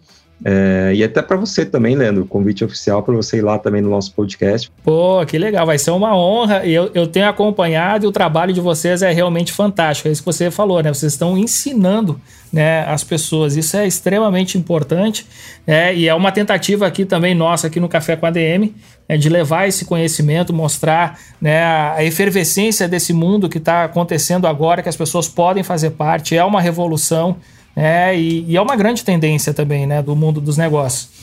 [0.45, 3.89] é, e até para você também, Leandro, convite oficial para você ir lá também no
[3.89, 4.71] nosso podcast.
[4.85, 6.67] Pô, que legal, vai ser uma honra.
[6.67, 10.09] Eu, eu tenho acompanhado e o trabalho de vocês é realmente fantástico.
[10.09, 10.93] É isso que você falou, né?
[10.93, 12.21] Vocês estão ensinando
[12.53, 13.57] né, as pessoas.
[13.57, 15.27] Isso é extremamente importante.
[15.67, 15.95] Né?
[15.95, 18.75] E é uma tentativa aqui também nossa, aqui no Café com a DM,
[19.09, 24.83] né, de levar esse conhecimento, mostrar né, a efervescência desse mundo que está acontecendo agora,
[24.83, 26.37] que as pessoas podem fazer parte.
[26.37, 27.37] É uma revolução
[27.77, 28.19] né?
[28.19, 31.15] E, e, é uma grande tendência também, né, do mundo dos negócios.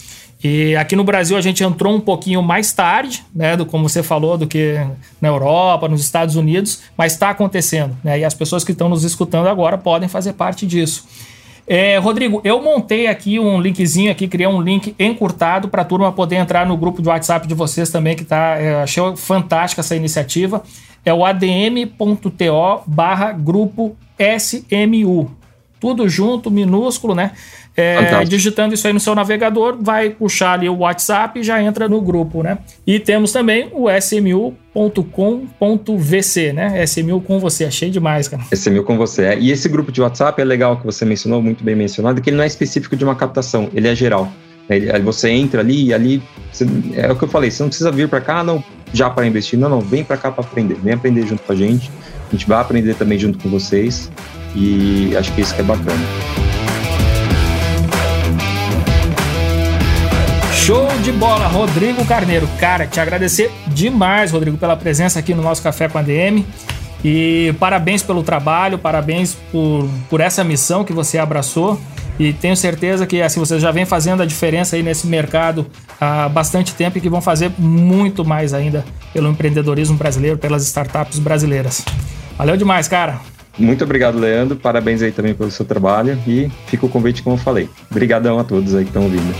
[0.44, 4.04] E aqui no Brasil a gente entrou um pouquinho mais tarde, né, do como você
[4.04, 4.76] falou, do que
[5.20, 8.20] na Europa, nos Estados Unidos, mas está acontecendo, né?
[8.20, 11.08] E as pessoas que estão nos escutando agora podem fazer parte disso.
[11.66, 16.12] É, Rodrigo, eu montei aqui um linkzinho aqui, criei um link encurtado para a turma
[16.12, 18.58] poder entrar no grupo de WhatsApp de vocês também, que tá.
[18.60, 20.62] É, achei fantástica essa iniciativa.
[21.06, 25.43] É o adm.to barra grupo SMU.
[25.84, 27.32] Tudo junto, minúsculo, né?
[27.76, 31.90] É, digitando isso aí no seu navegador, vai puxar ali o WhatsApp e já entra
[31.90, 32.60] no grupo, né?
[32.88, 34.54] E temos também o smu.com.vc,
[36.54, 36.82] né?
[36.86, 38.44] SMU com você, achei demais, cara.
[38.54, 39.24] SMU com você.
[39.26, 39.38] É.
[39.38, 42.38] E esse grupo de WhatsApp é legal que você mencionou, muito bem mencionado, que ele
[42.38, 44.32] não é específico de uma captação, ele é geral.
[44.70, 46.66] Aí você entra ali e ali você,
[46.96, 48.64] é o que eu falei, você não precisa vir para cá não
[48.94, 51.56] já para investir, não, não, vem para cá para aprender, vem aprender junto com a
[51.58, 51.92] gente.
[52.30, 54.10] A gente vai aprender também junto com vocês
[54.56, 56.04] e acho que isso que é bacana.
[60.54, 62.48] Show de bola, Rodrigo Carneiro.
[62.58, 66.46] Cara, te agradecer demais, Rodrigo, pela presença aqui no nosso Café com a DM.
[67.04, 71.78] E parabéns pelo trabalho, parabéns por, por essa missão que você abraçou.
[72.18, 75.66] E tenho certeza que assim vocês já vem fazendo a diferença aí nesse mercado
[76.00, 81.20] há bastante tempo e que vão fazer muito mais ainda pelo empreendedorismo brasileiro, pelas startups
[81.20, 81.84] brasileiras.
[82.38, 83.20] Valeu demais, cara.
[83.58, 84.56] Muito obrigado, Leandro.
[84.58, 87.70] Parabéns aí também pelo seu trabalho e fica o convite como eu falei.
[87.90, 89.34] Obrigadão a todos aí que estão ouvindo.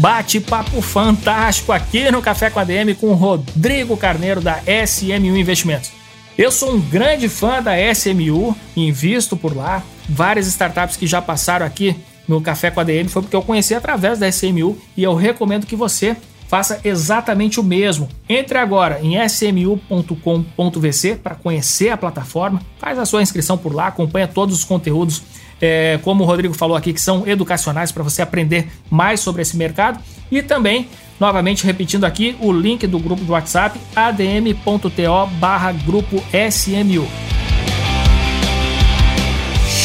[0.00, 5.92] Bate-papo fantástico aqui no Café com a DM com Rodrigo Carneiro da SMU Investimentos.
[6.38, 9.82] Eu sou um grande fã da SMU, invisto por lá.
[10.10, 11.96] Várias startups que já passaram aqui
[12.26, 15.66] no Café com a DM foi porque eu conheci através da SMU e eu recomendo
[15.66, 16.16] que você
[16.48, 18.08] faça exatamente o mesmo.
[18.28, 24.26] Entre agora em smu.com.vc para conhecer a plataforma, faz a sua inscrição por lá, acompanha
[24.26, 25.22] todos os conteúdos
[25.60, 29.56] é, como o Rodrigo falou aqui, que são educacionais para você aprender mais sobre esse
[29.56, 30.02] mercado.
[30.30, 30.88] E também,
[31.20, 37.06] novamente repetindo aqui, o link do grupo de WhatsApp adm.to barra grupo SMU.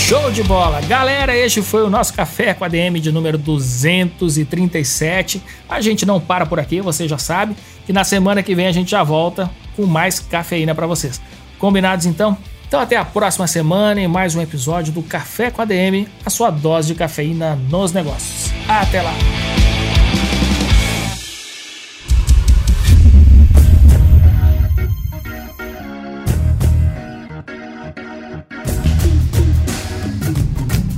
[0.08, 0.82] Show de bola!
[0.82, 5.41] Galera, este foi o nosso Café com a DM de número 237.
[5.68, 7.56] A gente não para por aqui, você já sabe,
[7.88, 11.20] que na semana que vem a gente já volta com mais cafeína para vocês.
[11.58, 12.38] Combinados então?
[12.68, 16.30] Então até a próxima semana em mais um episódio do Café com a DM, a
[16.30, 18.51] sua dose de cafeína nos negócios.
[18.70, 19.16] Até lá!